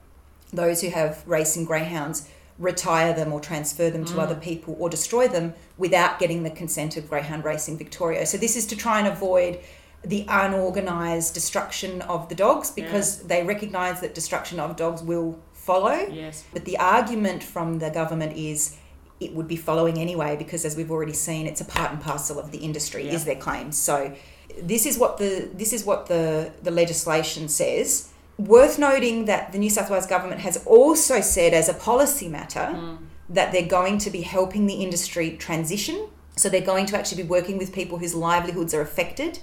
those 0.53 0.81
who 0.81 0.89
have 0.89 1.23
racing 1.27 1.65
greyhounds 1.65 2.29
retire 2.57 3.13
them 3.13 3.33
or 3.33 3.39
transfer 3.39 3.89
them 3.89 4.05
to 4.05 4.13
mm. 4.13 4.19
other 4.19 4.35
people 4.35 4.75
or 4.79 4.89
destroy 4.89 5.27
them 5.27 5.53
without 5.77 6.19
getting 6.19 6.43
the 6.43 6.49
consent 6.49 6.97
of 6.97 7.09
Greyhound 7.09 7.43
Racing 7.43 7.77
Victoria. 7.77 8.25
So 8.25 8.37
this 8.37 8.55
is 8.55 8.65
to 8.67 8.75
try 8.75 8.99
and 8.99 9.07
avoid 9.07 9.59
the 10.03 10.25
unorganised 10.27 11.33
destruction 11.33 12.01
of 12.03 12.29
the 12.29 12.35
dogs 12.35 12.71
because 12.71 13.23
they 13.23 13.43
recognise 13.43 13.99
that 14.01 14.15
destruction 14.15 14.59
of 14.59 14.75
dogs 14.75 15.03
will 15.03 15.37
follow. 15.53 16.07
Yes. 16.11 16.45
But 16.53 16.65
the 16.65 16.77
argument 16.77 17.43
from 17.43 17.79
the 17.79 17.89
government 17.89 18.37
is 18.37 18.77
it 19.19 19.33
would 19.33 19.47
be 19.47 19.55
following 19.55 19.97
anyway 19.97 20.35
because 20.35 20.63
as 20.63 20.75
we've 20.75 20.91
already 20.91 21.13
seen 21.13 21.47
it's 21.47 21.61
a 21.61 21.65
part 21.65 21.91
and 21.91 21.99
parcel 21.99 22.39
of 22.39 22.51
the 22.51 22.59
industry 22.59 23.05
Yeah. 23.05 23.13
is 23.13 23.25
their 23.25 23.35
claim. 23.35 23.71
So 23.71 24.15
this 24.61 24.85
is 24.85 24.97
what 24.97 25.17
the 25.17 25.49
this 25.53 25.73
is 25.73 25.85
what 25.85 26.07
the 26.07 26.51
the 26.63 26.71
legislation 26.71 27.47
says. 27.49 28.09
Worth 28.37 28.77
noting 28.77 29.25
that 29.25 29.51
the 29.51 29.57
New 29.57 29.69
South 29.69 29.89
Wales 29.89 30.05
government 30.05 30.41
has 30.41 30.63
also 30.65 31.21
said 31.21 31.53
as 31.53 31.67
a 31.69 31.73
policy 31.73 32.27
matter 32.27 32.97
that 33.29 33.51
they're 33.51 33.67
going 33.67 33.97
to 33.99 34.09
be 34.11 34.21
helping 34.21 34.67
the 34.67 34.75
industry 34.75 35.31
transition. 35.37 36.07
So 36.35 36.49
they're 36.49 36.61
going 36.61 36.85
to 36.87 36.97
actually 36.97 37.23
be 37.23 37.27
working 37.29 37.57
with 37.57 37.73
people 37.73 37.97
whose 37.97 38.13
livelihoods 38.13 38.73
are 38.75 38.81
affected 38.81 39.39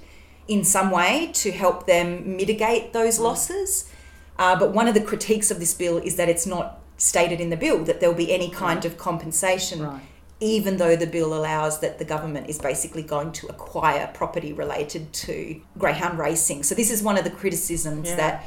in 0.46 0.62
some 0.64 0.90
way 0.92 1.30
to 1.34 1.50
help 1.50 1.86
them 1.86 2.36
mitigate 2.36 2.92
those 2.92 3.18
losses. 3.18 3.90
Uh, 4.38 4.56
but 4.56 4.72
one 4.72 4.86
of 4.86 4.94
the 4.94 5.00
critiques 5.00 5.50
of 5.50 5.58
this 5.58 5.74
bill 5.74 5.98
is 5.98 6.14
that 6.16 6.28
it's 6.28 6.46
not 6.46 6.80
stated 6.96 7.40
in 7.40 7.50
the 7.50 7.56
bill 7.56 7.82
that 7.84 7.98
there'll 8.00 8.14
be 8.14 8.32
any 8.32 8.48
kind 8.50 8.84
of 8.84 8.96
compensation, 8.96 9.82
Right. 9.82 10.02
Even 10.40 10.76
though 10.76 10.96
the 10.96 11.06
bill 11.06 11.32
allows 11.34 11.80
that 11.80 11.98
the 11.98 12.04
government 12.04 12.48
is 12.48 12.58
basically 12.58 13.02
going 13.02 13.32
to 13.32 13.46
acquire 13.46 14.10
property 14.12 14.52
related 14.52 15.12
to 15.12 15.60
greyhound 15.78 16.18
racing. 16.18 16.62
So 16.62 16.74
this 16.74 16.90
is 16.90 17.02
one 17.02 17.16
of 17.16 17.24
the 17.24 17.30
criticisms 17.30 18.08
Yeah. 18.08 18.16
that 18.16 18.44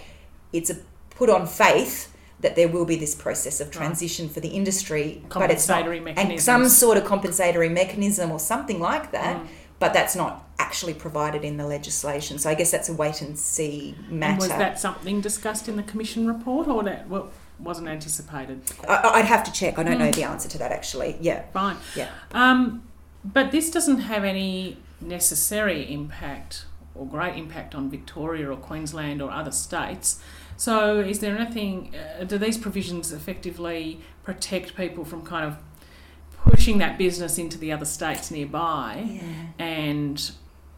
it's 0.53 0.69
a 0.69 0.77
put 1.09 1.29
on 1.29 1.47
faith 1.47 2.13
that 2.39 2.55
there 2.55 2.67
will 2.67 2.85
be 2.85 2.95
this 2.95 3.15
process 3.15 3.59
of 3.59 3.71
transition 3.71 4.29
for 4.29 4.41
the 4.41 4.49
industry, 4.49 5.23
but 5.29 5.49
it's 5.49 5.67
not, 5.67 5.85
Compensatory 5.85 6.13
and 6.15 6.41
some 6.41 6.69
sort 6.69 6.97
of 6.97 7.05
compensatory 7.05 7.69
mechanism 7.69 8.31
or 8.31 8.39
something 8.39 8.79
like 8.79 9.11
that. 9.11 9.37
Mm. 9.37 9.47
But 9.79 9.93
that's 9.93 10.15
not 10.15 10.47
actually 10.57 10.95
provided 10.95 11.43
in 11.43 11.57
the 11.57 11.65
legislation. 11.67 12.39
So 12.39 12.49
I 12.49 12.55
guess 12.55 12.71
that's 12.71 12.89
a 12.89 12.93
wait 12.93 13.21
and 13.21 13.37
see 13.37 13.95
matter. 14.09 14.31
And 14.31 14.39
was 14.39 14.47
that 14.49 14.79
something 14.79 15.21
discussed 15.21 15.67
in 15.67 15.75
the 15.75 15.83
commission 15.83 16.25
report, 16.27 16.67
or 16.67 16.83
that? 16.83 17.07
Well, 17.07 17.29
wasn't 17.59 17.87
anticipated. 17.87 18.61
I, 18.87 19.11
I'd 19.15 19.25
have 19.25 19.43
to 19.45 19.51
check. 19.51 19.79
I 19.79 19.83
don't 19.83 19.97
know 19.97 20.11
the 20.11 20.23
answer 20.23 20.47
to 20.49 20.57
that 20.59 20.71
actually. 20.71 21.17
Yeah. 21.21 21.43
Fine. 21.53 21.77
Yeah. 21.95 22.09
Um, 22.31 22.83
but 23.25 23.51
this 23.51 23.71
doesn't 23.71 23.99
have 24.01 24.23
any 24.23 24.77
necessary 25.01 25.91
impact 25.91 26.65
or 26.95 27.05
great 27.05 27.35
impact 27.35 27.75
on 27.75 27.89
Victoria 27.89 28.49
or 28.51 28.55
Queensland 28.57 29.21
or 29.21 29.31
other 29.31 29.51
states. 29.51 30.19
So, 30.55 30.99
is 30.99 31.19
there 31.19 31.37
anything? 31.37 31.93
Uh, 31.95 32.23
do 32.23 32.37
these 32.39 32.57
provisions 32.57 33.11
effectively 33.11 34.01
protect 34.23 34.75
people 34.75 35.05
from 35.05 35.21
kind 35.23 35.45
of 35.45 35.57
pushing 36.43 36.79
that 36.79 36.97
business 36.97 37.37
into 37.37 37.57
the 37.59 37.71
other 37.71 37.85
states 37.85 38.31
nearby, 38.31 39.05
Yeah. 39.07 39.21
and 39.59 40.31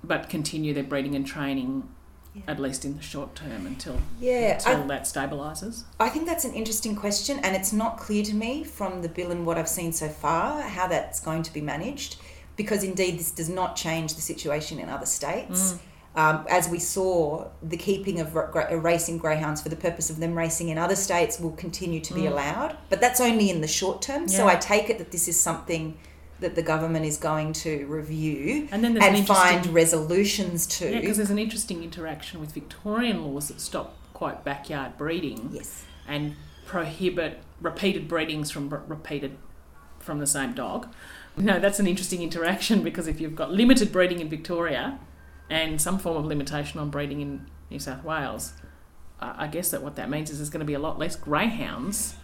but 0.03 0.29
continue 0.29 0.74
their 0.74 0.83
breeding 0.83 1.15
and 1.15 1.25
training 1.25 1.88
Yeah. 2.36 2.43
at 2.48 2.59
least 2.59 2.86
in 2.86 2.95
the 2.95 3.01
short 3.01 3.33
term 3.36 3.65
until 3.65 3.98
Yeah. 4.19 4.59
I- 4.65 4.71
until 4.74 4.88
that 4.88 5.03
stabilises? 5.05 5.83
I 6.00 6.09
think 6.09 6.27
that's 6.27 6.45
an 6.45 6.53
interesting 6.53 6.95
question, 6.95 7.39
and 7.39 7.55
it's 7.55 7.74
not 7.74 7.98
clear 7.98 8.24
to 8.24 8.36
me 8.36 8.63
from 8.63 9.01
the 9.01 9.09
bill 9.09 9.31
and 9.31 9.45
what 9.45 9.57
I've 9.57 9.69
seen 9.69 9.91
so 9.93 10.09
far 10.09 10.62
how 10.62 10.88
that's 10.88 11.19
going 11.19 11.41
to 11.43 11.51
be 11.53 11.62
managed, 11.62 12.17
because 12.55 12.83
indeed 12.83 13.19
this 13.19 13.31
does 13.31 13.50
not 13.50 13.75
change 13.75 14.13
the 14.13 14.21
situation 14.21 14.79
in 14.79 14.89
other 14.89 15.07
states. 15.07 15.75
Um, 16.15 16.45
as 16.50 16.67
we 16.67 16.79
saw, 16.79 17.48
the 17.63 17.77
keeping 17.77 18.19
of 18.19 18.36
ra- 18.36 18.50
racing 18.74 19.19
greyhounds 19.19 19.62
for 19.62 19.69
the 19.69 19.75
purpose 19.75 20.09
of 20.09 20.19
them 20.19 20.36
racing 20.38 20.69
in 20.69 20.77
other 20.77 20.95
states 20.95 21.39
will 21.39 21.51
continue 21.51 22.00
to 22.01 22.13
be 22.13 22.25
allowed, 22.25 22.75
but 22.89 23.00
that's 23.00 23.21
only 23.21 23.50
in 23.50 23.62
the 23.62 23.67
short 23.67 24.01
term. 24.01 24.27
So 24.27 24.48
I 24.48 24.55
take 24.55 24.89
it 24.89 24.98
that 24.98 25.12
this 25.12 25.27
is 25.27 25.39
something 25.39 25.98
that 26.39 26.55
the 26.55 26.62
government 26.62 27.05
is 27.05 27.17
going 27.17 27.53
to 27.53 27.86
review 27.88 28.67
And 28.72 28.84
then 28.84 28.93
there's 28.93 29.19
an 29.19 29.25
find 29.25 29.65
resolutions 29.67 30.65
to. 30.67 30.89
Yeah, 30.89 31.01
because 31.01 31.17
there's 31.17 31.29
an 31.29 31.39
interesting 31.39 31.84
interaction 31.84 32.39
with 32.39 32.53
Victorian 32.53 33.25
laws 33.25 33.50
that 33.50 33.60
stop 33.60 33.98
quite 34.13 34.43
backyard 34.43 34.98
breeding. 34.98 35.50
yes. 35.51 35.86
and 36.08 36.36
prohibit 36.65 37.41
repeated 37.62 38.08
breedings 38.08 38.51
from 38.51 38.69
repeated 38.69 39.38
from 40.00 40.19
the 40.19 40.27
same 40.27 40.53
dog. 40.53 40.88
No, 41.36 41.60
that's 41.60 41.79
an 41.79 41.88
interesting 41.88 42.22
interaction 42.22 42.84
because 42.89 43.08
if 43.08 43.19
you've 43.19 43.36
got 43.36 43.51
limited 43.51 43.91
breeding 43.91 44.19
in 44.19 44.29
Victoria 44.29 45.00
and 45.50 45.81
some 45.81 45.98
form 45.98 46.17
of 46.17 46.25
limitation 46.25 46.79
on 46.79 46.89
breeding 46.89 47.22
in 47.22 47.48
New 47.69 47.79
South 47.79 48.03
Wales, 48.03 48.53
I 49.22 49.48
guess 49.48 49.72
that 49.72 49.81
what 49.81 49.96
that 49.98 50.10
means 50.10 50.29
is 50.29 50.38
there's 50.38 50.50
going 50.50 50.62
to 50.62 50.65
be 50.65 50.74
a 50.74 50.79
lot 50.79 50.98
less 50.98 51.15
greyhounds 51.15 52.15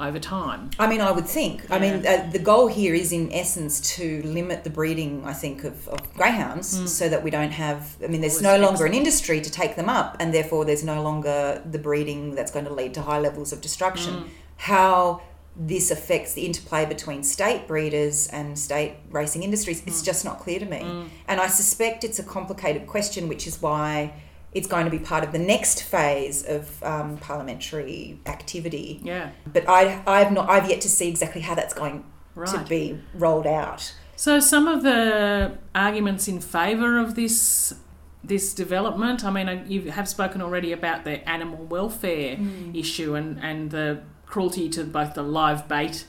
over 0.00 0.18
time. 0.18 0.70
I 0.78 0.88
mean, 0.88 1.00
I 1.00 1.10
would 1.10 1.26
think. 1.26 1.70
I 1.70 1.78
mean, 1.78 2.06
uh, 2.06 2.28
the 2.32 2.38
goal 2.38 2.66
here 2.66 2.94
is, 2.94 3.12
in 3.12 3.32
essence, 3.32 3.80
to 3.96 4.22
limit 4.22 4.64
the 4.64 4.70
breeding. 4.70 5.24
I 5.24 5.32
think 5.32 5.64
of, 5.64 5.88
of 5.88 6.12
greyhounds, 6.14 6.78
hmm. 6.78 6.86
so 6.86 7.08
that 7.08 7.22
we 7.22 7.30
don't 7.30 7.52
have. 7.52 7.96
I 8.02 8.06
mean, 8.08 8.20
there's 8.20 8.42
no 8.42 8.58
longer 8.58 8.86
an 8.86 8.94
industry 8.94 9.40
to 9.40 9.50
take 9.50 9.76
them 9.76 9.88
up, 9.88 10.16
and 10.20 10.32
therefore 10.34 10.64
there's 10.64 10.84
no 10.84 11.02
longer 11.02 11.62
the 11.70 11.78
breeding 11.78 12.34
that's 12.34 12.50
going 12.50 12.64
to 12.66 12.72
lead 12.72 12.94
to 12.94 13.02
high 13.02 13.20
levels 13.20 13.52
of 13.52 13.60
destruction. 13.60 14.14
Hmm. 14.14 14.28
How 14.56 15.22
this 15.56 15.90
affects 15.90 16.32
the 16.34 16.46
interplay 16.46 16.86
between 16.86 17.22
state 17.22 17.66
breeders 17.66 18.28
and 18.28 18.58
state 18.58 18.94
racing 19.10 19.42
industries, 19.42 19.82
it's 19.86 20.00
hmm. 20.00 20.06
just 20.06 20.24
not 20.24 20.38
clear 20.38 20.58
to 20.58 20.66
me. 20.66 21.10
And 21.28 21.40
I 21.40 21.48
suspect 21.48 22.04
it's 22.04 22.18
a 22.18 22.22
complicated 22.22 22.86
question, 22.86 23.28
which 23.28 23.46
is 23.46 23.60
why 23.60 24.14
it's 24.52 24.66
going 24.66 24.84
to 24.84 24.90
be 24.90 24.98
part 24.98 25.22
of 25.24 25.32
the 25.32 25.38
next 25.38 25.82
phase 25.82 26.44
of 26.44 26.82
um, 26.82 27.16
parliamentary 27.18 28.18
activity 28.26 29.00
Yeah, 29.02 29.30
but 29.46 29.68
I, 29.68 30.02
I've 30.06 30.32
not, 30.32 30.48
I've 30.48 30.68
yet 30.68 30.80
to 30.82 30.88
see 30.88 31.08
exactly 31.08 31.40
how 31.42 31.54
that's 31.54 31.74
going 31.74 32.04
to 32.46 32.64
be 32.68 32.98
rolled 33.14 33.46
out. 33.46 33.94
So 34.16 34.40
some 34.40 34.68
of 34.68 34.82
the 34.82 35.58
arguments 35.74 36.28
in 36.28 36.40
favour 36.40 36.98
of 36.98 37.14
this 37.14 37.74
this 38.22 38.52
development. 38.52 39.24
I 39.24 39.30
mean, 39.30 39.64
you 39.66 39.90
have 39.90 40.08
spoken 40.08 40.42
already 40.42 40.72
about 40.72 41.04
the 41.04 41.26
animal 41.28 41.64
welfare 41.64 42.38
issue 42.74 43.14
and 43.14 43.38
and 43.42 43.70
the 43.70 44.02
cruelty 44.26 44.68
to 44.70 44.84
both 44.84 45.14
the 45.14 45.22
live 45.22 45.66
bait 45.68 46.06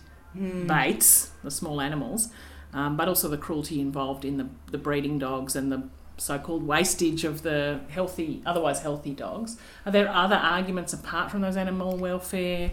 baits, 0.68 1.32
the 1.44 1.52
small 1.52 1.80
animals, 1.82 2.30
um, 2.74 2.98
but 2.98 3.08
also 3.08 3.28
the 3.28 3.38
cruelty 3.38 3.80
involved 3.80 4.26
in 4.26 4.38
the 4.38 4.48
the 4.72 4.78
breeding 4.78 5.20
dogs 5.20 5.56
and 5.56 5.72
the 5.72 5.84
so-called 6.22 6.64
wastage 6.68 7.24
of 7.24 7.42
the 7.42 7.80
healthy, 7.90 8.42
otherwise 8.46 8.82
healthy 8.82 9.14
dogs. 9.14 9.58
Are 9.86 9.92
there 9.92 10.08
other 10.08 10.36
arguments 10.36 10.94
apart 10.94 11.32
from 11.32 11.42
those 11.42 11.58
animal 11.58 11.98
welfare, 11.98 12.72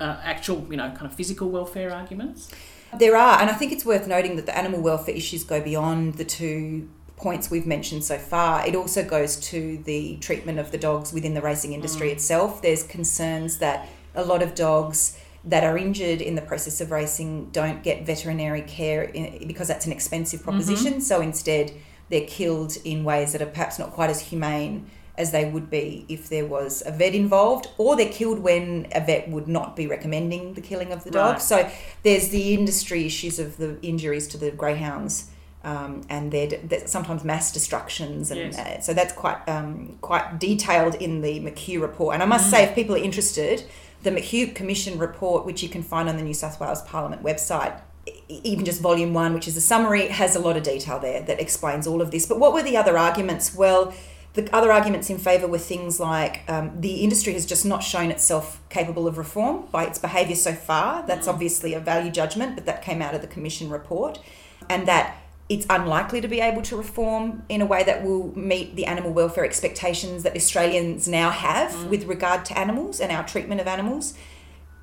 uh, 0.00 0.16
actual, 0.22 0.66
you 0.70 0.76
know, 0.76 0.90
kind 0.90 1.06
of 1.06 1.14
physical 1.14 1.50
welfare 1.50 1.92
arguments? 1.92 2.50
There 2.96 3.16
are, 3.16 3.40
and 3.40 3.50
I 3.50 3.54
think 3.54 3.72
it's 3.72 3.84
worth 3.84 4.06
noting 4.06 4.36
that 4.36 4.46
the 4.46 4.56
animal 4.56 4.80
welfare 4.80 5.14
issues 5.14 5.44
go 5.44 5.60
beyond 5.60 6.14
the 6.14 6.24
two 6.24 6.88
points 7.16 7.50
we've 7.50 7.66
mentioned 7.66 8.04
so 8.04 8.16
far. 8.16 8.64
It 8.66 8.76
also 8.76 9.04
goes 9.04 9.36
to 9.50 9.78
the 9.78 10.16
treatment 10.18 10.60
of 10.60 10.70
the 10.70 10.78
dogs 10.78 11.12
within 11.12 11.34
the 11.34 11.42
racing 11.42 11.72
industry 11.72 12.12
itself. 12.12 12.62
There's 12.62 12.84
concerns 12.84 13.58
that 13.58 13.88
a 14.14 14.24
lot 14.24 14.40
of 14.40 14.54
dogs 14.54 15.18
that 15.44 15.64
are 15.64 15.76
injured 15.76 16.20
in 16.20 16.34
the 16.36 16.42
process 16.42 16.80
of 16.80 16.90
racing 16.90 17.50
don't 17.50 17.82
get 17.82 18.06
veterinary 18.06 18.62
care 18.62 19.02
in, 19.02 19.46
because 19.48 19.68
that's 19.68 19.86
an 19.86 19.92
expensive 19.92 20.42
proposition. 20.42 21.00
So 21.00 21.20
instead, 21.20 21.72
they're 22.10 22.26
killed 22.26 22.76
in 22.84 23.04
ways 23.04 23.32
that 23.32 23.42
are 23.42 23.46
perhaps 23.46 23.78
not 23.78 23.92
quite 23.92 24.10
as 24.10 24.20
humane 24.20 24.90
as 25.16 25.32
they 25.32 25.44
would 25.50 25.68
be 25.68 26.06
if 26.08 26.28
there 26.28 26.46
was 26.46 26.82
a 26.86 26.92
vet 26.92 27.14
involved, 27.14 27.66
or 27.76 27.96
they're 27.96 28.08
killed 28.08 28.38
when 28.38 28.86
a 28.92 29.00
vet 29.04 29.28
would 29.28 29.48
not 29.48 29.74
be 29.74 29.86
recommending 29.86 30.54
the 30.54 30.60
killing 30.60 30.92
of 30.92 31.02
the 31.02 31.10
dog. 31.10 31.32
Right. 31.32 31.42
So 31.42 31.70
there's 32.04 32.28
the 32.28 32.54
industry 32.54 33.04
issues 33.04 33.38
of 33.40 33.56
the 33.56 33.80
injuries 33.82 34.28
to 34.28 34.38
the 34.38 34.50
greyhounds. 34.52 35.30
Um, 35.64 36.02
and 36.08 36.30
they're, 36.30 36.46
they're 36.46 36.86
sometimes 36.86 37.24
mass 37.24 37.52
destructions, 37.52 38.30
and 38.30 38.52
Yes. 38.52 38.58
uh, 38.58 38.80
so 38.80 38.94
that's 38.94 39.12
quite 39.12 39.46
um, 39.48 39.98
quite 40.00 40.38
detailed 40.38 40.94
in 40.94 41.20
the 41.20 41.40
McHugh 41.40 41.80
report. 41.82 42.14
And 42.14 42.22
I 42.22 42.26
must 42.26 42.48
say, 42.48 42.62
if 42.62 42.76
people 42.76 42.94
are 42.94 42.98
interested, 43.02 43.64
the 44.04 44.10
McHugh 44.10 44.54
Commission 44.54 44.98
report, 44.98 45.44
which 45.44 45.60
you 45.64 45.68
can 45.68 45.82
find 45.82 46.08
on 46.08 46.16
the 46.16 46.22
New 46.22 46.32
South 46.32 46.60
Wales 46.60 46.80
Parliament 46.82 47.24
website, 47.24 47.80
even 48.28 48.64
just 48.64 48.80
volume 48.80 49.14
one, 49.14 49.34
which 49.34 49.48
is 49.48 49.56
a 49.56 49.60
summary, 49.60 50.08
has 50.08 50.36
a 50.36 50.40
lot 50.40 50.56
of 50.56 50.62
detail 50.62 50.98
there 50.98 51.22
that 51.22 51.40
explains 51.40 51.86
all 51.86 52.02
of 52.02 52.10
this. 52.10 52.26
But 52.26 52.38
what 52.38 52.52
were 52.52 52.62
the 52.62 52.76
other 52.76 52.98
arguments? 52.98 53.54
Well, 53.54 53.94
the 54.34 54.54
other 54.54 54.70
arguments 54.70 55.10
in 55.10 55.18
favour 55.18 55.46
were 55.46 55.58
things 55.58 55.98
like 55.98 56.42
um, 56.48 56.80
the 56.80 56.96
industry 56.96 57.32
has 57.32 57.46
just 57.46 57.64
not 57.64 57.82
shown 57.82 58.10
itself 58.10 58.60
capable 58.68 59.08
of 59.08 59.18
reform 59.18 59.66
by 59.72 59.84
its 59.84 59.98
behaviour 59.98 60.36
so 60.36 60.52
far. 60.52 61.04
That's 61.06 61.26
obviously 61.26 61.74
a 61.74 61.80
value 61.80 62.10
judgment, 62.10 62.54
but 62.54 62.66
that 62.66 62.82
came 62.82 63.02
out 63.02 63.14
of 63.14 63.20
the 63.20 63.26
Commission 63.26 63.70
report. 63.70 64.20
And 64.68 64.86
that 64.86 65.16
it's 65.48 65.66
unlikely 65.70 66.20
to 66.20 66.28
be 66.28 66.40
able 66.40 66.60
to 66.62 66.76
reform 66.76 67.42
in 67.48 67.62
a 67.62 67.66
way 67.66 67.82
that 67.82 68.04
will 68.04 68.36
meet 68.38 68.76
the 68.76 68.84
animal 68.84 69.12
welfare 69.12 69.44
expectations 69.44 70.22
that 70.22 70.36
Australians 70.36 71.08
now 71.08 71.30
have 71.30 71.86
with 71.86 72.04
regard 72.04 72.44
to 72.44 72.58
animals 72.58 73.00
and 73.00 73.10
our 73.10 73.26
treatment 73.26 73.60
of 73.60 73.66
animals. 73.66 74.14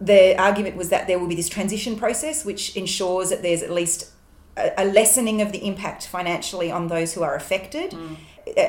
The 0.02 0.40
argument 0.40 0.75
was 0.75 0.90
that 0.90 1.08
there 1.08 1.20
will 1.20 1.28
be 1.28 1.36
this 1.36 1.50
transition 1.50 1.96
process 1.96 2.44
which 2.44 2.75
ensures 2.75 3.30
that 3.30 3.42
there's 3.42 3.62
at 3.62 3.72
least 3.72 4.12
a, 4.58 4.86
lessening 4.86 5.42
of 5.42 5.52
the 5.52 5.66
impact 5.66 6.08
financially 6.08 6.72
on 6.72 6.88
those 6.88 7.14
who 7.14 7.24
are 7.24 7.36
affected. 7.36 7.92
Mm. 7.92 8.18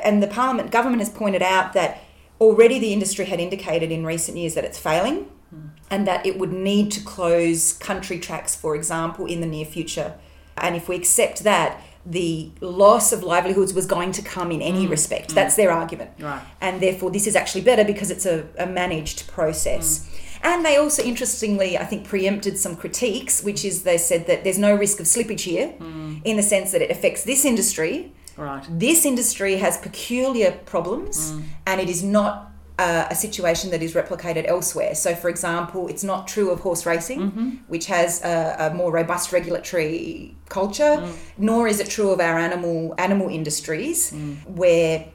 And 0.04 0.22
the 0.22 0.26
Parliament 0.26 0.70
government 0.70 1.00
has 1.00 1.10
pointed 1.10 1.42
out 1.42 1.72
that 1.74 2.02
already 2.40 2.78
the 2.78 2.92
industry 2.92 3.24
had 3.26 3.40
indicated 3.40 3.90
in 3.90 4.04
recent 4.04 4.36
years 4.36 4.54
that 4.54 4.64
it's 4.64 4.78
failing 4.78 5.30
mm. 5.54 5.70
and 5.90 6.06
that 6.06 6.24
it 6.26 6.38
would 6.38 6.52
need 6.52 6.90
to 6.92 7.00
close 7.00 7.72
country 7.72 8.18
tracks, 8.18 8.54
for 8.54 8.74
example, 8.74 9.26
in 9.26 9.40
the 9.40 9.46
near 9.46 9.64
future. 9.64 10.14
And 10.56 10.74
if 10.76 10.88
we 10.88 10.96
accept 10.96 11.44
that, 11.44 11.80
the 12.04 12.52
loss 12.60 13.12
of 13.12 13.24
livelihoods 13.24 13.74
was 13.74 13.84
going 13.84 14.12
to 14.12 14.22
come 14.22 14.52
in 14.52 14.62
any 14.62 14.86
mm. 14.86 14.90
respect. 14.90 15.34
That's 15.34 15.56
their 15.56 15.72
argument. 15.72 16.12
Right. 16.20 16.40
And 16.60 16.80
therefore, 16.80 17.10
this 17.10 17.26
is 17.26 17.34
actually 17.34 17.62
better 17.62 17.84
because 17.84 18.10
it's 18.10 18.24
a, 18.24 18.46
a 18.58 18.66
managed 18.66 19.26
process. 19.26 20.08
And 20.46 20.64
they 20.64 20.76
also, 20.76 21.02
interestingly, 21.02 21.76
I 21.76 21.84
think, 21.84 22.06
preempted 22.06 22.56
some 22.56 22.76
critiques, 22.76 23.42
which 23.42 23.64
is 23.64 23.82
they 23.82 23.98
said 23.98 24.28
that 24.28 24.44
there's 24.44 24.60
no 24.60 24.76
risk 24.76 25.00
of 25.00 25.06
slippage 25.06 25.40
here 25.40 25.70
hmm. 25.70 26.18
in 26.22 26.36
the 26.36 26.42
sense 26.42 26.70
that 26.70 26.80
it 26.80 26.88
affects 26.88 27.24
this 27.24 27.44
industry. 27.44 28.12
Right. 28.36 28.64
This 28.70 29.04
industry 29.04 29.56
has 29.56 29.76
peculiar 29.78 30.52
problems 30.64 31.32
hmm. 31.32 31.40
and 31.66 31.80
it 31.80 31.88
is 31.88 32.04
not 32.04 32.52
uh, 32.78 33.08
a 33.10 33.16
situation 33.16 33.70
that 33.72 33.82
is 33.82 33.94
replicated 33.94 34.46
elsewhere. 34.46 34.94
So, 34.94 35.16
for 35.16 35.28
example, 35.28 35.88
it's 35.88 36.04
not 36.04 36.28
true 36.28 36.50
of 36.50 36.60
horse 36.60 36.86
racing, 36.86 37.20
mm-hmm. 37.20 37.50
which 37.66 37.86
has 37.86 38.22
a, 38.22 38.70
a 38.70 38.74
more 38.74 38.92
robust 38.92 39.32
regulatory 39.32 40.36
culture, 40.48 40.96
hmm. 41.00 41.10
nor 41.38 41.66
is 41.66 41.80
it 41.80 41.90
true 41.90 42.10
of 42.10 42.20
our 42.20 42.38
animal 42.38 42.94
animal 42.98 43.28
industries, 43.30 44.12
where 44.44 45.06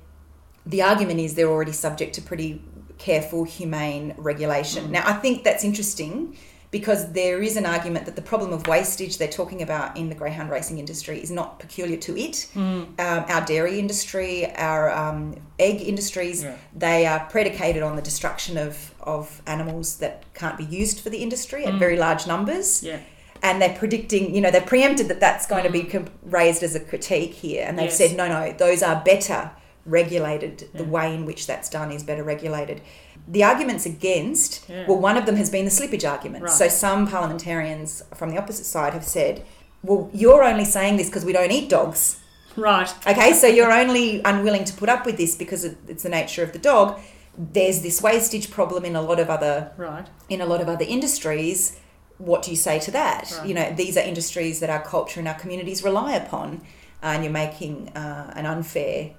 the 0.66 0.82
argument 0.82 1.20
is 1.20 1.36
they're 1.36 1.50
already 1.50 1.72
subject 1.72 2.16
to 2.16 2.22
pretty 2.22 2.62
careful, 3.02 3.44
humane 3.44 4.14
regulation. 4.18 4.92
Now, 4.92 5.04
I 5.06 5.14
think 5.14 5.44
that's 5.44 5.64
interesting 5.64 6.38
because 6.70 7.12
there 7.12 7.42
is 7.42 7.58
an 7.58 7.66
argument 7.66 8.06
that 8.06 8.16
the 8.16 8.22
problem 8.22 8.54
of 8.54 8.66
wastage 8.66 9.18
they're 9.18 9.28
talking 9.42 9.62
about 9.62 9.98
in 9.98 10.08
the 10.08 10.16
greyhound 10.16 10.50
racing 10.50 10.78
industry 10.78 11.20
is 11.22 11.30
not 11.30 11.60
peculiar 11.60 11.98
to 11.98 12.18
it. 12.18 12.48
Um, 12.56 12.96
our 12.98 13.44
dairy 13.46 13.78
industry, 13.78 14.50
our 14.56 14.90
um, 14.90 15.36
egg 15.60 15.82
industries, 15.82 16.44
Yeah. 16.44 16.56
they 16.74 17.06
are 17.06 17.20
predicated 17.30 17.84
on 17.84 17.98
the 17.98 18.02
destruction 18.02 18.58
of, 18.58 18.94
of 19.02 19.42
animals 19.48 19.98
that 19.98 20.24
can't 20.34 20.58
be 20.58 20.64
used 20.64 21.02
for 21.02 21.10
the 21.10 21.18
industry 21.18 21.66
at 21.66 21.74
very 21.74 21.98
large 21.98 22.26
numbers 22.26 22.82
Yeah. 22.84 23.00
and 23.44 23.62
they're 23.62 23.76
predicting, 23.78 24.34
you 24.34 24.40
know, 24.40 24.52
they're 24.52 24.62
preempted 24.62 25.10
that 25.10 25.20
that's 25.20 25.46
going 25.48 25.64
to 25.66 25.72
be 25.72 25.84
com- 25.84 26.06
raised 26.24 26.64
as 26.64 26.74
a 26.76 26.80
critique 26.80 27.34
here, 27.34 27.66
and 27.68 27.78
they've 27.78 27.88
Yes. 27.88 27.98
said, 27.98 28.16
no, 28.16 28.30
no, 28.30 28.54
those 28.54 28.82
are 28.82 29.02
better 29.04 29.52
regulated. 29.86 30.70
The 30.74 30.84
way 30.84 31.14
in 31.14 31.26
which 31.26 31.48
that's 31.48 31.70
done 31.70 31.92
is 31.92 32.04
better 32.04 32.24
regulated. 32.24 32.82
The 33.28 33.44
arguments 33.44 33.86
against, 33.86 34.68
Yeah. 34.70 34.86
well, 34.88 34.98
one 34.98 35.18
of 35.18 35.26
them 35.26 35.36
has 35.36 35.50
been 35.50 35.66
the 35.66 35.72
slippage 35.72 36.10
argument. 36.10 36.44
Right. 36.46 36.54
So 36.54 36.68
some 36.68 37.08
parliamentarians 37.08 38.04
from 38.16 38.30
the 38.32 38.38
opposite 38.38 38.66
side 38.66 38.94
have 38.94 39.06
said, 39.06 39.44
well, 39.84 40.10
you're 40.14 40.44
only 40.44 40.66
saying 40.66 40.98
this 40.98 41.08
because 41.08 41.26
we 41.26 41.34
don't 41.34 41.52
eat 41.52 41.70
dogs. 41.70 42.18
Right. 42.56 42.94
Okay, 43.08 43.34
so 43.34 43.48
you're 43.48 43.72
only 43.72 44.22
unwilling 44.24 44.66
to 44.66 44.74
put 44.74 44.90
up 44.90 45.06
with 45.06 45.18
this 45.18 45.36
because 45.36 45.64
it's 45.64 46.04
the 46.04 46.10
nature 46.10 46.44
of 46.44 46.52
the 46.54 46.60
dog. 46.60 47.00
There's 47.38 47.82
this 47.82 48.02
wastage 48.02 48.52
problem 48.52 48.84
in 48.86 48.96
a 48.96 49.02
lot 49.02 49.20
of 49.20 49.30
other 49.30 49.72
Right. 49.78 50.08
in 50.30 50.42
a 50.42 50.46
lot 50.46 50.60
of 50.62 50.68
other 50.68 50.86
industries. 50.88 51.78
What 52.18 52.44
do 52.44 52.52
you 52.52 52.58
say 52.58 52.78
to 52.80 52.92
that? 52.92 53.34
Right. 53.40 53.48
You 53.48 53.54
know, 53.56 53.74
these 53.76 53.96
are 53.98 54.02
industries 54.02 54.60
that 54.60 54.70
our 54.70 54.82
culture 54.84 55.20
and 55.20 55.28
our 55.28 55.34
communities 55.40 55.82
rely 55.84 56.14
upon, 56.14 56.62
and 57.02 57.24
you're 57.24 57.32
making 57.34 57.90
uh, 57.96 58.34
an 58.36 58.46
unfair 58.46 59.12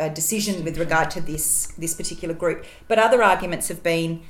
uh, 0.00 0.08
decision 0.08 0.64
with 0.64 0.78
regard 0.78 1.10
to 1.12 1.20
this 1.20 1.72
this 1.78 1.94
particular 1.94 2.34
group. 2.34 2.64
But 2.88 2.98
other 2.98 3.22
arguments 3.22 3.68
have 3.68 3.82
been, 3.82 4.22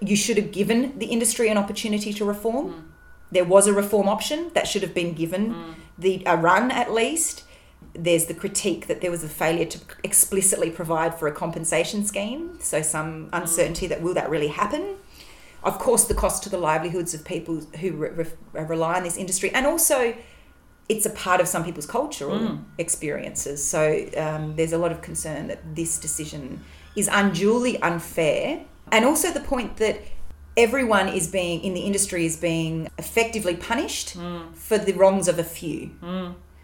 you 0.00 0.16
should 0.16 0.36
have 0.36 0.52
given 0.52 0.98
the 0.98 1.06
industry 1.06 1.48
an 1.48 1.56
opportunity 1.56 2.12
to 2.12 2.24
reform. 2.24 2.92
There 3.30 3.44
was 3.44 3.66
a 3.66 3.72
reform 3.72 4.08
option 4.08 4.50
that 4.54 4.66
should 4.66 4.82
have 4.82 4.94
been 4.94 5.12
given 5.14 5.74
the 5.98 6.22
a 6.26 6.36
run 6.36 6.70
at 6.70 6.92
least. 6.92 7.44
There's 7.94 8.26
the 8.26 8.34
critique 8.34 8.86
that 8.86 9.00
there 9.00 9.10
was 9.10 9.24
a 9.24 9.28
failure 9.28 9.64
to 9.64 9.78
explicitly 10.04 10.70
provide 10.70 11.18
for 11.18 11.26
a 11.28 11.32
compensation 11.32 12.04
scheme, 12.04 12.58
so 12.60 12.82
some 12.82 13.28
uncertainty 13.32 13.86
that 13.86 14.02
will 14.02 14.14
that 14.14 14.28
really 14.30 14.48
happen. 14.48 14.96
Of 15.62 15.78
course, 15.78 16.04
the 16.04 16.14
cost 16.14 16.42
to 16.44 16.48
the 16.48 16.58
livelihoods 16.58 17.14
of 17.14 17.24
people 17.24 17.56
who 17.80 17.92
re- 17.92 18.10
re- 18.10 18.64
rely 18.64 18.96
on 18.98 19.02
this 19.02 19.16
industry, 19.16 19.50
and 19.52 19.66
also 19.66 20.14
it's 20.88 21.06
a 21.06 21.10
part 21.10 21.40
of 21.40 21.46
some 21.48 21.64
people's 21.64 21.86
cultural 21.86 22.38
Mm. 22.38 22.64
experiences. 22.78 23.62
So 23.64 23.80
um, 24.16 24.56
there's 24.56 24.72
a 24.72 24.78
lot 24.78 24.92
of 24.92 25.00
concern 25.02 25.48
that 25.48 25.60
this 25.74 25.98
decision 25.98 26.64
is 26.96 27.08
unduly 27.12 27.80
unfair, 27.82 28.60
and 28.90 29.04
also 29.04 29.30
the 29.30 29.40
point 29.40 29.76
that 29.76 29.96
everyone 30.56 31.08
is 31.08 31.28
being 31.28 31.60
in 31.62 31.72
the 31.74 31.80
industry 31.80 32.24
is 32.26 32.36
being 32.36 32.88
effectively 32.98 33.54
punished 33.54 34.16
for 34.54 34.78
the 34.78 34.92
wrongs 34.92 35.28
of 35.28 35.38
a 35.38 35.44
few. 35.44 35.90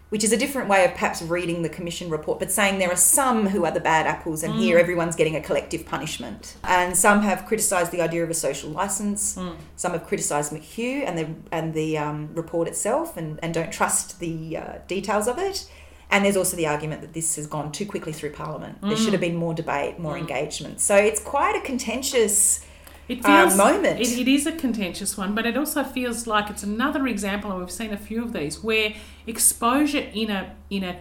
Which 0.09 0.23
is 0.23 0.31
a 0.31 0.37
different 0.37 0.69
way 0.69 0.85
of 0.85 0.91
perhaps 0.91 1.21
reading 1.23 1.63
the 1.63 1.69
commission 1.69 2.09
report, 2.09 2.39
but 2.39 2.51
saying 2.51 2.77
there 2.77 2.91
are 2.91 2.95
some 2.95 3.47
who 3.47 3.65
are 3.65 3.71
the 3.71 3.79
bad 3.79 4.05
apples, 4.05 4.43
and 4.43 4.53
here 4.53 4.77
everyone's 4.77 5.15
getting 5.15 5.35
a 5.35 5.41
collective 5.41 5.85
punishment. 5.85 6.55
And 6.63 6.95
some 6.95 7.21
have 7.23 7.45
criticised 7.47 7.91
the 7.91 8.01
idea 8.01 8.23
of 8.23 8.29
a 8.29 8.33
social 8.35 8.69
license. 8.69 9.37
Some 9.75 9.91
have 9.93 10.05
criticised 10.05 10.51
McHugh 10.53 11.03
and 11.07 11.17
the 11.17 11.27
and 11.51 11.73
the 11.73 11.97
um, 11.97 12.29
report 12.35 12.67
itself, 12.67 13.17
and, 13.17 13.39
and 13.41 13.53
don't 13.53 13.71
trust 13.73 14.19
the 14.19 14.57
uh, 14.57 14.73
details 14.87 15.27
of 15.27 15.39
it. 15.39 15.69
And 16.11 16.23
there's 16.23 16.37
also 16.37 16.55
the 16.55 16.67
argument 16.67 17.01
that 17.01 17.13
this 17.13 17.35
has 17.35 17.47
gone 17.47 17.71
too 17.71 17.85
quickly 17.87 18.13
through 18.13 18.29
Parliament. 18.33 18.77
There 18.81 18.95
should 18.95 19.11
have 19.13 19.21
been 19.21 19.35
more 19.35 19.55
debate, 19.55 19.97
more 19.99 20.17
engagement. 20.19 20.79
So 20.79 20.95
it's 20.95 21.19
quite 21.21 21.55
a 21.55 21.61
contentious. 21.61 22.63
It 23.07 23.23
uh, 23.23 23.43
feels 23.43 23.57
moment. 23.57 23.99
It, 23.99 24.19
it 24.19 24.27
is 24.27 24.47
a 24.47 24.51
contentious 24.51 25.17
one, 25.17 25.35
but 25.35 25.45
it 25.45 25.57
also 25.57 25.83
feels 25.83 26.25
like 26.25 26.49
it's 26.49 26.63
another 26.63 27.07
example, 27.07 27.51
and 27.51 27.59
we've 27.59 27.71
seen 27.71 27.93
a 27.93 27.97
few 27.97 28.23
of 28.23 28.33
these, 28.33 28.63
where 28.63 28.95
exposure 29.27 30.07
in 30.13 30.29
a 30.29 30.55
in 30.69 30.83
a 30.83 30.97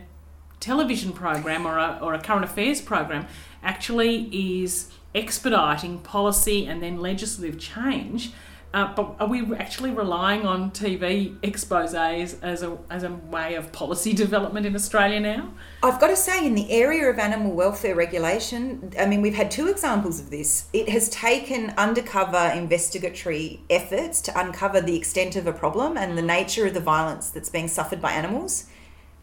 television 0.61 1.13
program 1.13 1.67
or 1.67 1.79
a, 1.79 1.99
or 2.01 2.15
a 2.15 2.21
current 2.21 2.45
affairs 2.45 2.81
program 2.81 3.27
actually 3.63 4.31
is 4.33 4.91
expediting 5.15 5.99
policy 5.99 6.67
and 6.67 6.83
then 6.83 6.99
legislative 6.99 7.59
change. 7.59 8.33
Uh, 8.75 8.93
but 8.93 9.15
are 9.21 9.29
we 9.29 9.55
actually 9.55 9.93
relying 9.93 10.45
on 10.45 10.69
TV 10.73 11.39
exposés 11.43 12.37
as 12.43 12.65
a, 12.65 12.77
as 12.91 13.05
a 13.05 13.11
way 13.31 13.55
of 13.55 13.71
policy 13.71 14.13
development 14.25 14.67
in 14.67 14.75
Australia 14.75 15.21
now? 15.21 15.55
I've 15.85 16.01
got 16.01 16.09
to 16.09 16.17
say, 16.17 16.45
in 16.45 16.57
the 16.57 16.69
area 16.73 17.09
of 17.09 17.21
animal 17.21 17.53
welfare 17.53 17.95
regulation, 17.95 18.93
I 18.99 19.07
mean, 19.07 19.23
we've 19.23 19.37
had 19.37 19.53
two 19.53 19.69
examples 19.69 20.19
of 20.19 20.31
this. 20.31 20.67
It 20.73 20.89
has 20.89 21.09
taken 21.09 21.71
undercover 21.79 22.51
investigatory 22.53 23.61
efforts 23.71 24.21
to 24.23 24.39
uncover 24.39 24.81
the 24.81 24.97
extent 24.97 25.37
of 25.37 25.47
a 25.47 25.53
problem 25.53 25.97
and 25.97 26.19
the 26.19 26.23
nature 26.23 26.67
of 26.67 26.75
the 26.75 26.81
violence 26.81 27.31
that's 27.31 27.49
being 27.49 27.69
suffered 27.69 28.03
by 28.03 28.11
animals, 28.11 28.67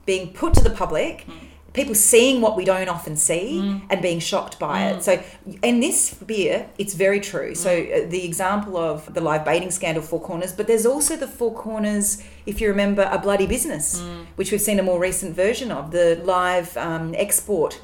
being 0.05 0.31
put 0.31 0.53
to 0.53 0.63
the 0.63 0.69
public. 0.69 1.27
People 1.73 1.95
seeing 1.95 2.41
what 2.41 2.57
we 2.57 2.65
don't 2.65 2.89
often 2.89 3.15
see 3.15 3.61
mm. 3.61 3.81
and 3.89 4.01
being 4.01 4.19
shocked 4.19 4.59
by 4.59 4.89
it. 4.89 4.97
Mm. 4.97 5.01
So, 5.01 5.23
in 5.63 5.79
this 5.79 6.09
sphere, 6.09 6.69
it's 6.77 6.93
very 6.93 7.21
true. 7.21 7.55
So, 7.55 7.69
mm. 7.69 8.07
uh, 8.07 8.09
the 8.09 8.25
example 8.25 8.75
of 8.75 9.13
the 9.13 9.21
live 9.21 9.45
baiting 9.45 9.71
scandal, 9.71 10.03
Four 10.03 10.19
Corners, 10.21 10.51
but 10.51 10.67
there's 10.67 10.85
also 10.85 11.15
the 11.15 11.27
Four 11.27 11.53
Corners, 11.53 12.21
if 12.45 12.59
you 12.59 12.67
remember, 12.67 13.07
A 13.11 13.19
Bloody 13.19 13.47
Business, 13.47 14.03
which 14.35 14.51
we've 14.51 14.61
seen 14.61 14.79
a 14.79 14.83
more 14.83 14.99
recent 14.99 15.35
version 15.35 15.71
of, 15.71 15.91
the 15.91 16.21
live 16.25 16.75
um, 16.75 17.15
export 17.17 17.79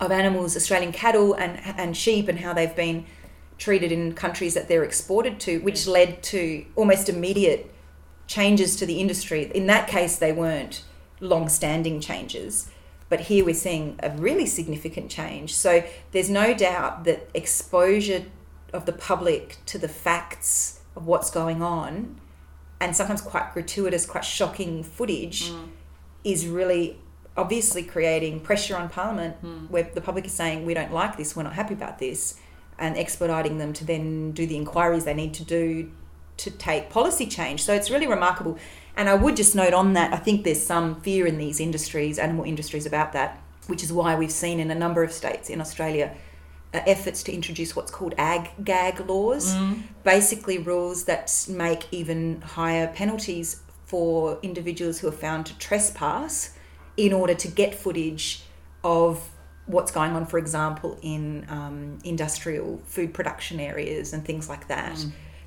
of 0.00 0.12
animals, 0.12 0.56
Australian 0.56 0.92
cattle 0.92 1.34
and, 1.34 1.60
and 1.76 1.96
sheep, 1.96 2.28
and 2.28 2.38
how 2.38 2.52
they've 2.52 2.76
been 2.76 3.04
treated 3.58 3.90
in 3.90 4.12
countries 4.14 4.54
that 4.54 4.68
they're 4.68 4.84
exported 4.84 5.40
to, 5.40 5.58
which 5.58 5.86
led 5.86 6.22
to 6.22 6.64
almost 6.76 7.08
immediate 7.08 7.74
changes 8.26 8.76
to 8.76 8.86
the 8.86 9.00
industry. 9.00 9.50
In 9.54 9.66
that 9.66 9.88
case, 9.88 10.16
they 10.16 10.32
weren't 10.32 10.84
long 11.20 11.48
standing 11.48 12.00
changes. 12.00 12.70
But 13.08 13.20
here 13.20 13.44
we're 13.44 13.54
seeing 13.54 13.98
a 14.02 14.10
really 14.10 14.46
significant 14.46 15.10
change. 15.10 15.54
So 15.54 15.82
there's 16.12 16.28
no 16.28 16.54
doubt 16.54 17.04
that 17.04 17.28
exposure 17.34 18.26
of 18.72 18.84
the 18.84 18.92
public 18.92 19.56
to 19.66 19.78
the 19.78 19.88
facts 19.88 20.80
of 20.94 21.06
what's 21.06 21.30
going 21.30 21.62
on 21.62 22.20
and 22.80 22.94
sometimes 22.94 23.20
quite 23.20 23.52
gratuitous, 23.52 24.06
quite 24.06 24.24
shocking 24.24 24.82
footage 24.82 25.48
hmm. 25.50 25.64
is 26.22 26.46
really 26.46 26.98
obviously 27.36 27.82
creating 27.82 28.40
pressure 28.40 28.76
on 28.76 28.88
Parliament 28.88 29.36
hmm. 29.36 29.66
where 29.66 29.84
the 29.84 30.00
public 30.00 30.26
is 30.26 30.32
saying, 30.32 30.64
we 30.64 30.74
don't 30.74 30.92
like 30.92 31.16
this, 31.16 31.34
we're 31.34 31.42
not 31.42 31.54
happy 31.54 31.74
about 31.74 31.98
this, 31.98 32.38
and 32.78 32.96
expediting 32.96 33.58
them 33.58 33.72
to 33.72 33.84
then 33.84 34.32
do 34.32 34.46
the 34.46 34.56
inquiries 34.56 35.04
they 35.04 35.14
need 35.14 35.34
to 35.34 35.44
do 35.44 35.90
to 36.36 36.50
take 36.50 36.88
policy 36.88 37.26
change. 37.26 37.62
So 37.62 37.74
it's 37.74 37.90
really 37.90 38.06
remarkable. 38.06 38.58
And 38.98 39.08
I 39.08 39.14
would 39.14 39.36
just 39.36 39.54
note 39.54 39.72
on 39.72 39.92
that, 39.92 40.12
I 40.12 40.16
think 40.16 40.42
there's 40.42 40.60
some 40.60 41.00
fear 41.02 41.24
in 41.24 41.38
these 41.38 41.60
industries, 41.60 42.18
animal 42.18 42.44
industries, 42.44 42.84
about 42.84 43.12
that, 43.12 43.40
which 43.68 43.82
is 43.84 43.92
why 43.92 44.16
we've 44.16 44.32
seen 44.32 44.58
in 44.58 44.70
a 44.72 44.74
number 44.74 45.04
of 45.04 45.12
states 45.12 45.48
in 45.48 45.60
Australia 45.60 46.14
uh, 46.74 46.80
efforts 46.84 47.22
to 47.22 47.32
introduce 47.32 47.76
what's 47.76 47.92
called 47.92 48.14
ag 48.18 48.50
gag 48.64 49.00
laws, 49.08 49.54
basically 50.02 50.58
rules 50.58 51.04
that 51.04 51.32
make 51.48 51.86
even 51.92 52.40
higher 52.42 52.88
penalties 52.88 53.62
for 53.86 54.38
individuals 54.42 54.98
who 54.98 55.06
are 55.08 55.12
found 55.26 55.46
to 55.46 55.56
trespass 55.58 56.54
in 56.96 57.12
order 57.12 57.34
to 57.34 57.48
get 57.48 57.74
footage 57.76 58.42
of 58.82 59.30
what's 59.66 59.92
going 59.92 60.12
on, 60.12 60.26
for 60.26 60.38
example, 60.38 60.98
in 61.02 61.46
um, 61.48 61.98
industrial 62.04 62.82
food 62.84 63.14
production 63.14 63.60
areas 63.60 64.12
and 64.12 64.24
things 64.24 64.48
like 64.48 64.66
that. 64.66 64.98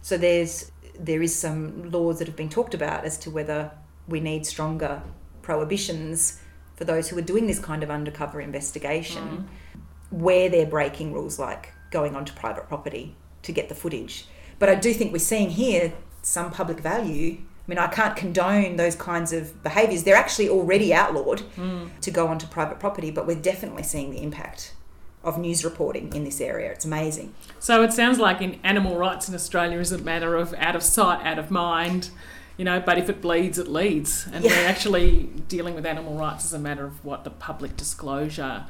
So 0.01 0.17
there's 0.17 0.71
there 1.01 1.21
is 1.21 1.35
some 1.35 1.89
laws 1.91 2.19
that 2.19 2.27
have 2.27 2.37
been 2.37 2.49
talked 2.49 2.73
about 2.73 3.03
as 3.03 3.17
to 3.17 3.31
whether 3.31 3.71
we 4.07 4.19
need 4.19 4.45
stronger 4.45 5.01
prohibitions 5.41 6.39
for 6.75 6.85
those 6.85 7.09
who 7.09 7.17
are 7.17 7.23
doing 7.23 7.47
this 7.47 7.59
kind 7.59 7.83
of 7.83 7.89
undercover 7.89 8.39
investigation 8.39 9.23
hmm. 9.23 10.17
where 10.17 10.47
they're 10.47 10.65
breaking 10.65 11.11
rules 11.11 11.39
like 11.39 11.73
going 11.89 12.15
onto 12.15 12.33
private 12.33 12.67
property 12.67 13.15
to 13.41 13.51
get 13.51 13.67
the 13.67 13.75
footage. 13.75 14.25
But 14.59 14.69
I 14.69 14.75
do 14.75 14.93
think 14.93 15.11
we're 15.11 15.19
seeing 15.19 15.49
here 15.49 15.93
some 16.21 16.51
public 16.51 16.79
value. 16.79 17.37
I 17.39 17.63
mean, 17.67 17.79
I 17.79 17.87
can't 17.87 18.15
condone 18.15 18.75
those 18.75 18.95
kinds 18.95 19.33
of 19.33 19.63
behaviours. 19.63 20.03
They're 20.03 20.15
actually 20.15 20.49
already 20.49 20.93
outlawed 20.93 21.41
hmm. 21.41 21.87
to 22.01 22.11
go 22.11 22.27
onto 22.27 22.45
private 22.47 22.79
property, 22.79 23.09
but 23.09 23.25
we're 23.25 23.41
definitely 23.41 23.83
seeing 23.83 24.11
the 24.11 24.21
impact 24.21 24.73
of 25.23 25.37
news 25.37 25.63
reporting 25.63 26.11
in 26.13 26.23
this 26.23 26.41
area. 26.41 26.71
It's 26.71 26.85
amazing. 26.85 27.33
So 27.59 27.83
it 27.83 27.93
sounds 27.93 28.17
like 28.19 28.41
in 28.41 28.59
animal 28.63 28.97
rights 28.97 29.29
in 29.29 29.35
Australia 29.35 29.79
is 29.79 29.91
a 29.91 29.97
matter 29.99 30.35
of 30.35 30.53
out 30.55 30.75
of 30.75 30.81
sight, 30.83 31.23
out 31.25 31.37
of 31.37 31.51
mind, 31.51 32.09
you 32.57 32.65
know, 32.65 32.79
but 32.79 32.97
if 32.97 33.09
it 33.09 33.21
bleeds, 33.21 33.57
it 33.59 33.67
leads. 33.67 34.27
And 34.33 34.43
Yeah. 34.43 34.51
we're 34.51 34.67
actually 34.67 35.29
dealing 35.47 35.75
with 35.75 35.85
animal 35.85 36.15
rights 36.17 36.43
as 36.45 36.53
a 36.53 36.59
matter 36.59 36.85
of 36.85 37.03
what 37.05 37.23
the 37.23 37.29
public 37.29 37.77
disclosure 37.77 38.65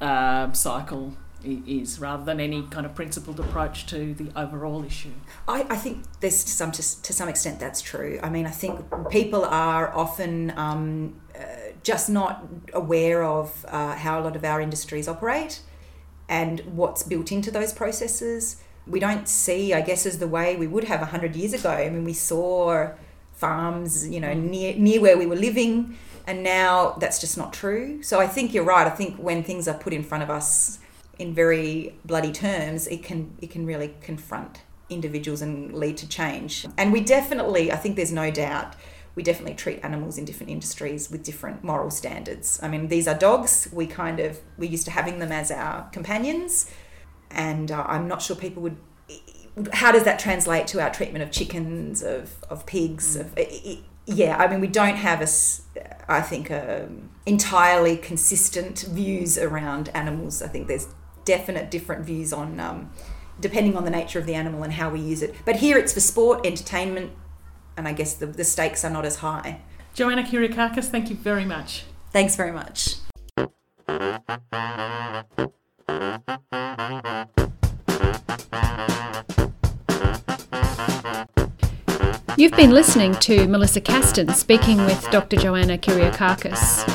uh, 0.00 0.52
cycle 0.52 1.14
is 1.44 1.98
rather 1.98 2.24
than 2.24 2.38
any 2.38 2.62
kind 2.62 2.86
of 2.86 2.94
principled 2.94 3.40
approach 3.40 3.84
to 3.86 4.14
the 4.14 4.30
overall 4.36 4.84
issue. 4.84 5.10
I, 5.48 5.66
I 5.68 5.76
think 5.76 6.04
there's 6.20 6.44
to 6.44 6.50
some 6.50 6.70
to, 6.72 7.02
to 7.02 7.12
some 7.12 7.28
extent 7.28 7.58
that's 7.58 7.80
true. 7.80 8.20
I 8.22 8.30
mean, 8.30 8.46
I 8.46 8.50
think 8.50 8.80
people 9.10 9.44
are 9.44 9.92
often 9.92 10.52
um, 10.56 11.20
uh, 11.36 11.42
just 11.82 12.08
not 12.08 12.46
aware 12.72 13.24
of 13.24 13.66
uh, 13.68 13.96
how 13.96 14.20
a 14.20 14.22
lot 14.22 14.36
of 14.36 14.44
our 14.44 14.60
industries 14.60 15.08
operate 15.08 15.60
and 16.28 16.60
what's 16.60 17.02
built 17.02 17.32
into 17.32 17.50
those 17.50 17.72
processes. 17.72 18.62
We 18.86 18.98
don't 19.00 19.28
see, 19.28 19.72
I 19.74 19.80
guess, 19.80 20.06
as 20.06 20.18
the 20.18 20.26
way 20.26 20.56
we 20.56 20.66
would 20.66 20.84
have 20.84 21.00
hundred 21.00 21.36
years 21.36 21.52
ago. 21.52 21.70
I 21.70 21.88
mean, 21.90 22.04
we 22.04 22.14
saw 22.14 22.90
farms, 23.32 24.08
you 24.08 24.20
know, 24.20 24.34
mm. 24.34 24.50
near 24.50 24.74
near 24.74 25.00
where 25.00 25.18
we 25.18 25.26
were 25.26 25.36
living, 25.36 25.96
and 26.26 26.42
now 26.42 26.96
that's 26.98 27.20
just 27.20 27.36
not 27.36 27.52
true. 27.52 28.02
So 28.02 28.20
I 28.20 28.26
think 28.26 28.54
you're 28.54 28.64
right. 28.64 28.86
I 28.86 28.90
think 28.90 29.16
when 29.16 29.42
things 29.42 29.68
are 29.68 29.78
put 29.78 29.92
in 29.92 30.02
front 30.02 30.22
of 30.22 30.30
us 30.30 30.78
in 31.18 31.34
very 31.34 31.94
bloody 32.04 32.32
terms, 32.32 32.86
it 32.86 33.02
can 33.02 33.36
it 33.40 33.50
can 33.50 33.66
really 33.66 33.94
confront 34.00 34.62
individuals 34.90 35.42
and 35.42 35.72
lead 35.72 35.96
to 35.98 36.08
change. 36.08 36.66
And 36.76 36.92
we 36.92 37.00
definitely, 37.00 37.72
I 37.72 37.76
think 37.76 37.96
there's 37.96 38.12
no 38.12 38.30
doubt, 38.30 38.74
we 39.14 39.22
definitely 39.22 39.54
treat 39.54 39.80
animals 39.84 40.16
in 40.18 40.24
different 40.24 40.50
industries 40.50 41.10
with 41.10 41.22
different 41.22 41.62
moral 41.62 41.90
standards. 41.90 42.58
I 42.62 42.68
mean, 42.68 42.88
these 42.88 43.06
are 43.06 43.14
dogs. 43.14 43.68
We 43.72 43.86
kind 43.86 44.20
of 44.20 44.40
we're 44.56 44.70
used 44.70 44.84
to 44.86 44.90
having 44.90 45.18
them 45.18 45.32
as 45.32 45.50
our 45.50 45.88
companions, 45.90 46.70
and 47.30 47.70
uh, 47.70 47.84
I'm 47.86 48.08
not 48.08 48.22
sure 48.22 48.36
people 48.36 48.62
would. 48.62 48.76
How 49.74 49.92
does 49.92 50.04
that 50.04 50.18
translate 50.18 50.66
to 50.68 50.80
our 50.80 50.90
treatment 50.90 51.22
of 51.22 51.30
chickens, 51.30 52.02
of 52.02 52.42
of 52.48 52.64
pigs? 52.64 53.16
Of 53.16 53.38
yeah, 54.06 54.36
I 54.36 54.48
mean, 54.48 54.60
we 54.60 54.66
don't 54.66 54.96
have 54.96 55.20
a, 55.20 55.28
I 56.10 56.22
think, 56.22 56.50
a, 56.50 56.88
entirely 57.24 57.96
consistent 57.96 58.80
views 58.80 59.38
around 59.38 59.90
animals. 59.94 60.42
I 60.42 60.48
think 60.48 60.66
there's 60.66 60.88
definite 61.24 61.70
different 61.70 62.04
views 62.04 62.32
on. 62.32 62.58
Um, 62.58 62.90
depending 63.40 63.76
on 63.76 63.84
the 63.84 63.90
nature 63.90 64.18
of 64.18 64.26
the 64.26 64.34
animal 64.34 64.62
and 64.62 64.74
how 64.74 64.90
we 64.90 65.00
use 65.00 65.22
it. 65.22 65.34
But 65.44 65.56
here 65.56 65.76
it's 65.76 65.92
for 65.92 66.00
sport, 66.00 66.46
entertainment, 66.46 67.12
and 67.76 67.88
I 67.88 67.92
guess 67.92 68.14
the, 68.14 68.26
the 68.26 68.44
stakes 68.44 68.84
are 68.84 68.90
not 68.90 69.04
as 69.04 69.16
high. 69.16 69.60
Joanna 69.94 70.22
Kyriakakis, 70.22 70.84
thank 70.84 71.10
you 71.10 71.16
very 71.16 71.44
much. 71.44 71.84
Thanks 72.12 72.36
very 72.36 72.52
much. 72.52 72.96
You've 82.36 82.52
been 82.52 82.70
listening 82.70 83.14
to 83.16 83.46
Melissa 83.46 83.80
Castan 83.80 84.34
speaking 84.34 84.78
with 84.78 85.08
Dr. 85.10 85.36
Joanna 85.36 85.78
Kyriakakis. 85.78 86.88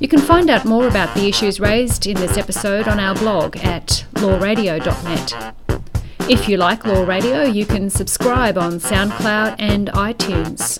You 0.00 0.08
can 0.08 0.20
find 0.20 0.48
out 0.48 0.64
more 0.64 0.86
about 0.86 1.14
the 1.14 1.28
issues 1.28 1.58
raised 1.60 2.06
in 2.06 2.16
this 2.16 2.38
episode 2.38 2.86
on 2.86 3.00
our 3.00 3.14
blog 3.14 3.56
at 3.58 4.06
lawradio.net. 4.14 5.54
If 6.30 6.48
you 6.48 6.58
like 6.58 6.86
Law 6.86 7.04
Radio, 7.04 7.42
you 7.42 7.66
can 7.66 7.90
subscribe 7.90 8.56
on 8.56 8.74
SoundCloud 8.74 9.56
and 9.58 9.88
iTunes. 9.88 10.78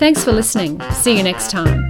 Thanks 0.00 0.24
for 0.24 0.32
listening. 0.32 0.82
See 0.90 1.16
you 1.16 1.22
next 1.22 1.48
time. 1.48 1.88